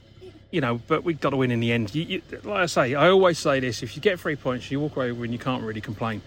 you 0.51 0.61
know, 0.61 0.81
but 0.87 1.05
we've 1.05 1.21
got 1.21 1.31
to 1.31 1.37
win 1.37 1.51
in 1.51 1.61
the 1.61 1.73
end. 1.73 1.95
You, 1.95 2.03
you, 2.03 2.23
like 2.45 2.63
I 2.63 2.67
say, 2.67 2.95
I 2.95 3.09
always 3.09 3.39
say 3.39 3.61
this: 3.61 3.83
if 3.83 3.97
you 3.97 4.03
get 4.03 4.21
three 4.21 4.37
points, 4.37 4.71
you 4.71 4.81
walk 4.81 4.97
away 4.97 5.11
and 5.11 5.33
you 5.33 5.39
can't 5.39 5.63
really 5.63 5.81
complain. 5.81 6.23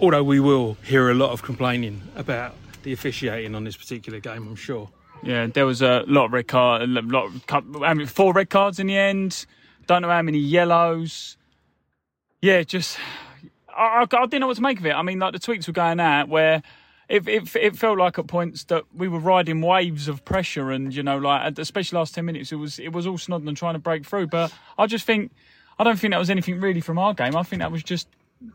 Although 0.00 0.24
we 0.24 0.38
will 0.38 0.76
hear 0.84 1.10
a 1.10 1.14
lot 1.14 1.30
of 1.30 1.42
complaining 1.42 2.02
about 2.14 2.54
the 2.84 2.92
officiating 2.92 3.54
on 3.54 3.64
this 3.64 3.76
particular 3.76 4.20
game, 4.20 4.46
I'm 4.46 4.56
sure. 4.56 4.88
Yeah, 5.22 5.46
there 5.46 5.66
was 5.66 5.82
a 5.82 6.04
lot 6.06 6.26
of 6.26 6.32
red 6.32 6.46
card, 6.46 6.82
a 6.82 6.86
lot 6.86 7.26
of, 7.26 7.82
I 7.82 7.94
mean, 7.94 8.06
four 8.06 8.32
red 8.32 8.50
cards 8.50 8.78
in 8.78 8.86
the 8.86 8.96
end. 8.96 9.46
Don't 9.88 10.02
know 10.02 10.08
how 10.08 10.22
many 10.22 10.38
yellows. 10.38 11.36
Yeah, 12.40 12.62
just 12.62 12.98
I, 13.76 14.06
I, 14.10 14.16
I 14.16 14.26
didn't 14.26 14.40
know 14.40 14.46
what 14.46 14.56
to 14.56 14.62
make 14.62 14.78
of 14.78 14.86
it. 14.86 14.92
I 14.92 15.02
mean, 15.02 15.18
like 15.18 15.32
the 15.32 15.40
tweets 15.40 15.66
were 15.66 15.72
going 15.72 15.98
out 15.98 16.28
where 16.28 16.62
it, 17.08 17.26
it 17.26 17.56
it 17.56 17.76
felt 17.76 17.98
like 17.98 18.18
at 18.18 18.26
points 18.26 18.64
that 18.64 18.84
we 18.94 19.08
were 19.08 19.18
riding 19.18 19.60
waves 19.60 20.08
of 20.08 20.24
pressure, 20.24 20.70
and 20.70 20.94
you 20.94 21.02
know, 21.02 21.18
like 21.18 21.58
especially 21.58 21.98
last 21.98 22.14
ten 22.14 22.24
minutes, 22.26 22.52
it 22.52 22.56
was 22.56 22.78
it 22.78 22.92
was 22.92 23.06
all 23.06 23.16
Snodland 23.16 23.56
trying 23.56 23.74
to 23.74 23.80
break 23.80 24.04
through. 24.04 24.26
But 24.26 24.52
I 24.78 24.86
just 24.86 25.06
think 25.06 25.32
I 25.78 25.84
don't 25.84 25.98
think 25.98 26.12
that 26.12 26.18
was 26.18 26.30
anything 26.30 26.60
really 26.60 26.80
from 26.80 26.98
our 26.98 27.14
game. 27.14 27.34
I 27.34 27.42
think 27.42 27.60
that 27.60 27.72
was 27.72 27.82
just 27.82 28.08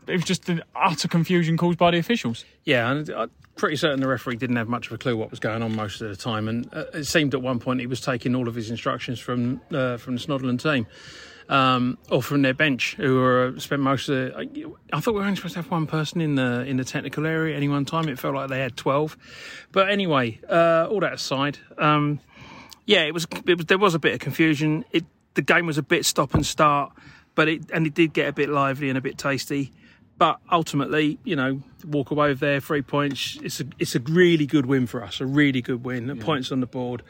it 0.06 0.12
was 0.12 0.24
just 0.24 0.46
the 0.46 0.64
utter 0.74 1.08
confusion 1.08 1.56
caused 1.56 1.78
by 1.78 1.90
the 1.90 1.98
officials. 1.98 2.44
Yeah, 2.64 2.90
and 2.90 3.08
I'm 3.10 3.30
pretty 3.56 3.76
certain 3.76 4.00
the 4.00 4.08
referee 4.08 4.36
didn't 4.36 4.56
have 4.56 4.68
much 4.68 4.86
of 4.86 4.92
a 4.92 4.98
clue 4.98 5.16
what 5.16 5.30
was 5.30 5.40
going 5.40 5.62
on 5.62 5.74
most 5.74 6.00
of 6.00 6.08
the 6.08 6.16
time, 6.16 6.48
and 6.48 6.72
uh, 6.72 6.84
it 6.94 7.04
seemed 7.04 7.34
at 7.34 7.42
one 7.42 7.58
point 7.58 7.80
he 7.80 7.86
was 7.86 8.00
taking 8.00 8.34
all 8.34 8.48
of 8.48 8.54
his 8.54 8.70
instructions 8.70 9.18
from 9.18 9.60
uh, 9.72 9.96
from 9.96 10.14
the 10.14 10.20
Snodland 10.20 10.62
team. 10.62 10.86
Um, 11.46 11.98
or 12.10 12.22
from 12.22 12.40
their 12.40 12.54
bench, 12.54 12.94
who 12.96 13.16
were 13.16 13.54
spent 13.58 13.82
most 13.82 14.08
of 14.08 14.14
the. 14.14 14.72
I 14.92 15.00
thought 15.00 15.12
we 15.12 15.20
were 15.20 15.26
only 15.26 15.36
supposed 15.36 15.54
to 15.54 15.60
have 15.60 15.70
one 15.70 15.86
person 15.86 16.22
in 16.22 16.36
the 16.36 16.62
in 16.62 16.78
the 16.78 16.84
technical 16.84 17.26
area 17.26 17.54
at 17.54 17.58
any 17.58 17.68
one 17.68 17.84
time. 17.84 18.08
It 18.08 18.18
felt 18.18 18.34
like 18.34 18.48
they 18.48 18.60
had 18.60 18.78
twelve, 18.78 19.18
but 19.70 19.90
anyway, 19.90 20.40
uh, 20.48 20.88
all 20.90 21.00
that 21.00 21.12
aside, 21.12 21.58
um, 21.76 22.20
yeah, 22.86 23.02
it 23.02 23.12
was, 23.12 23.26
it 23.46 23.56
was 23.58 23.66
there 23.66 23.78
was 23.78 23.94
a 23.94 23.98
bit 23.98 24.14
of 24.14 24.20
confusion. 24.20 24.86
It 24.90 25.04
the 25.34 25.42
game 25.42 25.66
was 25.66 25.78
a 25.78 25.82
bit 25.82 26.06
stop 26.06 26.34
and 26.34 26.46
start, 26.46 26.92
but 27.34 27.48
it 27.48 27.70
and 27.72 27.86
it 27.86 27.94
did 27.94 28.12
get 28.14 28.28
a 28.28 28.32
bit 28.32 28.48
lively 28.48 28.88
and 28.88 28.96
a 28.96 29.02
bit 29.02 29.18
tasty. 29.18 29.72
But 30.24 30.40
ultimately, 30.50 31.18
you 31.22 31.36
know, 31.36 31.60
walk 31.86 32.10
away 32.10 32.28
with 32.28 32.40
their 32.40 32.58
three 32.58 32.80
points. 32.80 33.36
It's 33.42 33.60
a 33.60 33.66
it's 33.78 33.94
a 33.94 34.00
really 34.00 34.46
good 34.46 34.64
win 34.64 34.86
for 34.86 35.04
us. 35.04 35.20
A 35.20 35.26
really 35.26 35.60
good 35.60 35.84
win. 35.84 36.06
The 36.06 36.16
Points 36.16 36.50
on 36.50 36.60
the 36.60 36.66
board. 36.66 37.02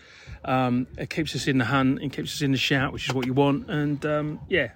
Um, 0.44 0.88
it 0.98 1.10
keeps 1.10 1.36
us 1.36 1.46
in 1.46 1.58
the 1.58 1.64
hunt 1.66 2.02
and 2.02 2.12
keeps 2.12 2.34
us 2.34 2.42
in 2.42 2.50
the 2.50 2.58
shout, 2.58 2.92
which 2.92 3.08
is 3.08 3.14
what 3.14 3.24
you 3.24 3.32
want. 3.32 3.70
And 3.70 4.04
um, 4.04 4.40
yeah, 4.48 4.70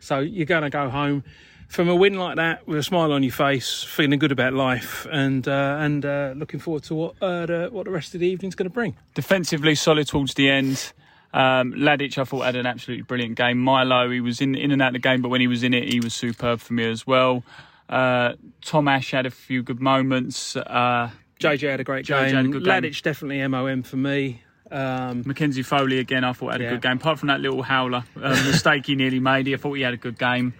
so 0.00 0.18
you're 0.18 0.44
going 0.44 0.64
to 0.64 0.70
go 0.70 0.90
home 0.90 1.22
from 1.68 1.88
a 1.88 1.94
win 1.94 2.18
like 2.18 2.34
that 2.34 2.66
with 2.66 2.78
a 2.78 2.82
smile 2.82 3.12
on 3.12 3.22
your 3.22 3.30
face, 3.30 3.84
feeling 3.84 4.18
good 4.18 4.32
about 4.32 4.54
life, 4.54 5.06
and 5.12 5.46
uh, 5.46 5.76
and 5.78 6.04
uh, 6.04 6.34
looking 6.34 6.58
forward 6.58 6.82
to 6.84 6.96
what 6.96 7.14
uh, 7.22 7.46
the, 7.46 7.68
what 7.70 7.84
the 7.84 7.92
rest 7.92 8.12
of 8.14 8.18
the 8.18 8.26
evening's 8.26 8.56
going 8.56 8.68
to 8.68 8.74
bring. 8.74 8.96
defensively 9.14 9.76
solid 9.76 10.08
towards 10.08 10.34
the 10.34 10.50
end. 10.50 10.92
Um, 11.32 11.72
Ladic, 11.74 12.18
I 12.18 12.24
thought 12.24 12.44
had 12.44 12.56
an 12.56 12.66
absolutely 12.66 13.04
brilliant 13.04 13.36
game. 13.36 13.58
Milo, 13.58 14.10
he 14.10 14.20
was 14.20 14.40
in 14.40 14.56
in 14.56 14.72
and 14.72 14.82
out 14.82 14.88
of 14.88 14.94
the 14.94 14.98
game, 14.98 15.22
but 15.22 15.28
when 15.28 15.40
he 15.40 15.46
was 15.46 15.62
in 15.62 15.72
it, 15.72 15.92
he 15.92 16.00
was 16.00 16.12
superb 16.12 16.58
for 16.58 16.72
me 16.72 16.90
as 16.90 17.06
well. 17.06 17.44
Uh, 17.88 18.34
Tom 18.62 18.88
Ash 18.88 19.10
had 19.10 19.26
a 19.26 19.30
few 19.30 19.62
good 19.62 19.80
moments. 19.80 20.56
Uh, 20.56 21.10
JJ 21.40 21.70
had 21.70 21.80
a 21.80 21.84
great 21.84 22.06
JJ 22.06 22.26
game. 22.26 22.34
had 22.36 22.44
a 22.46 22.48
good 22.48 22.64
game. 22.64 22.82
Ladic 22.82 23.02
definitely 23.02 23.46
MOM 23.46 23.82
for 23.82 23.96
me. 23.96 24.42
Um, 24.70 25.22
Mackenzie 25.26 25.62
Foley 25.62 25.98
again, 25.98 26.24
I 26.24 26.32
thought 26.32 26.52
had 26.52 26.60
a 26.60 26.64
Yeah. 26.64 26.70
good 26.70 26.82
game. 26.82 26.96
Apart 26.96 27.18
from 27.18 27.28
that 27.28 27.40
little 27.40 27.62
howler 27.62 28.04
uh, 28.20 28.30
mistake 28.46 28.86
he 28.86 28.94
nearly 28.94 29.20
made, 29.20 29.46
I 29.48 29.56
thought 29.56 29.74
he 29.74 29.82
had 29.82 29.94
a 29.94 29.98
good 29.98 30.18
game. 30.18 30.54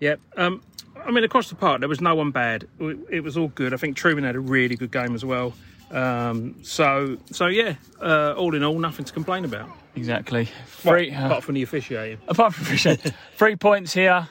Yep. 0.00 0.20
Um, 0.36 0.62
I 1.04 1.10
mean, 1.10 1.24
across 1.24 1.48
the 1.48 1.56
park, 1.56 1.80
there 1.80 1.88
was 1.88 2.00
no 2.00 2.14
one 2.14 2.30
bad. 2.30 2.66
It 2.78 3.22
was 3.24 3.36
all 3.36 3.48
good. 3.48 3.74
I 3.74 3.76
think 3.76 3.96
Truman 3.96 4.24
had 4.24 4.36
a 4.36 4.40
really 4.40 4.76
good 4.76 4.92
game 4.92 5.14
as 5.14 5.24
well. 5.24 5.54
Um, 5.90 6.56
so, 6.62 7.16
so 7.32 7.46
yeah. 7.46 7.74
Uh, 8.00 8.34
all 8.36 8.54
in 8.54 8.62
all, 8.62 8.78
nothing 8.78 9.04
to 9.06 9.12
complain 9.12 9.44
about. 9.44 9.68
Exactly. 9.96 10.48
Well, 10.84 10.94
Three, 10.94 11.10
uh, 11.10 11.26
apart 11.26 11.44
from 11.44 11.54
the 11.56 11.62
officiating. 11.62 12.18
apart 12.28 12.54
from 12.54 12.64
appreciate 12.66 13.00
three 13.36 13.56
points 13.56 13.92
here 13.92 14.28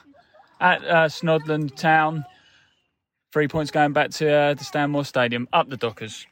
at 0.60 0.84
uh, 0.84 1.08
Snodland 1.08 1.76
Town. 1.76 2.26
Three 3.32 3.48
points 3.48 3.72
going 3.72 3.94
back 3.94 4.12
to 4.12 4.32
uh, 4.32 4.54
the 4.54 4.64
Stanmore 4.64 5.06
Stadium. 5.06 5.48
Up 5.54 5.70
the 5.70 5.78
Dockers. 5.78 6.26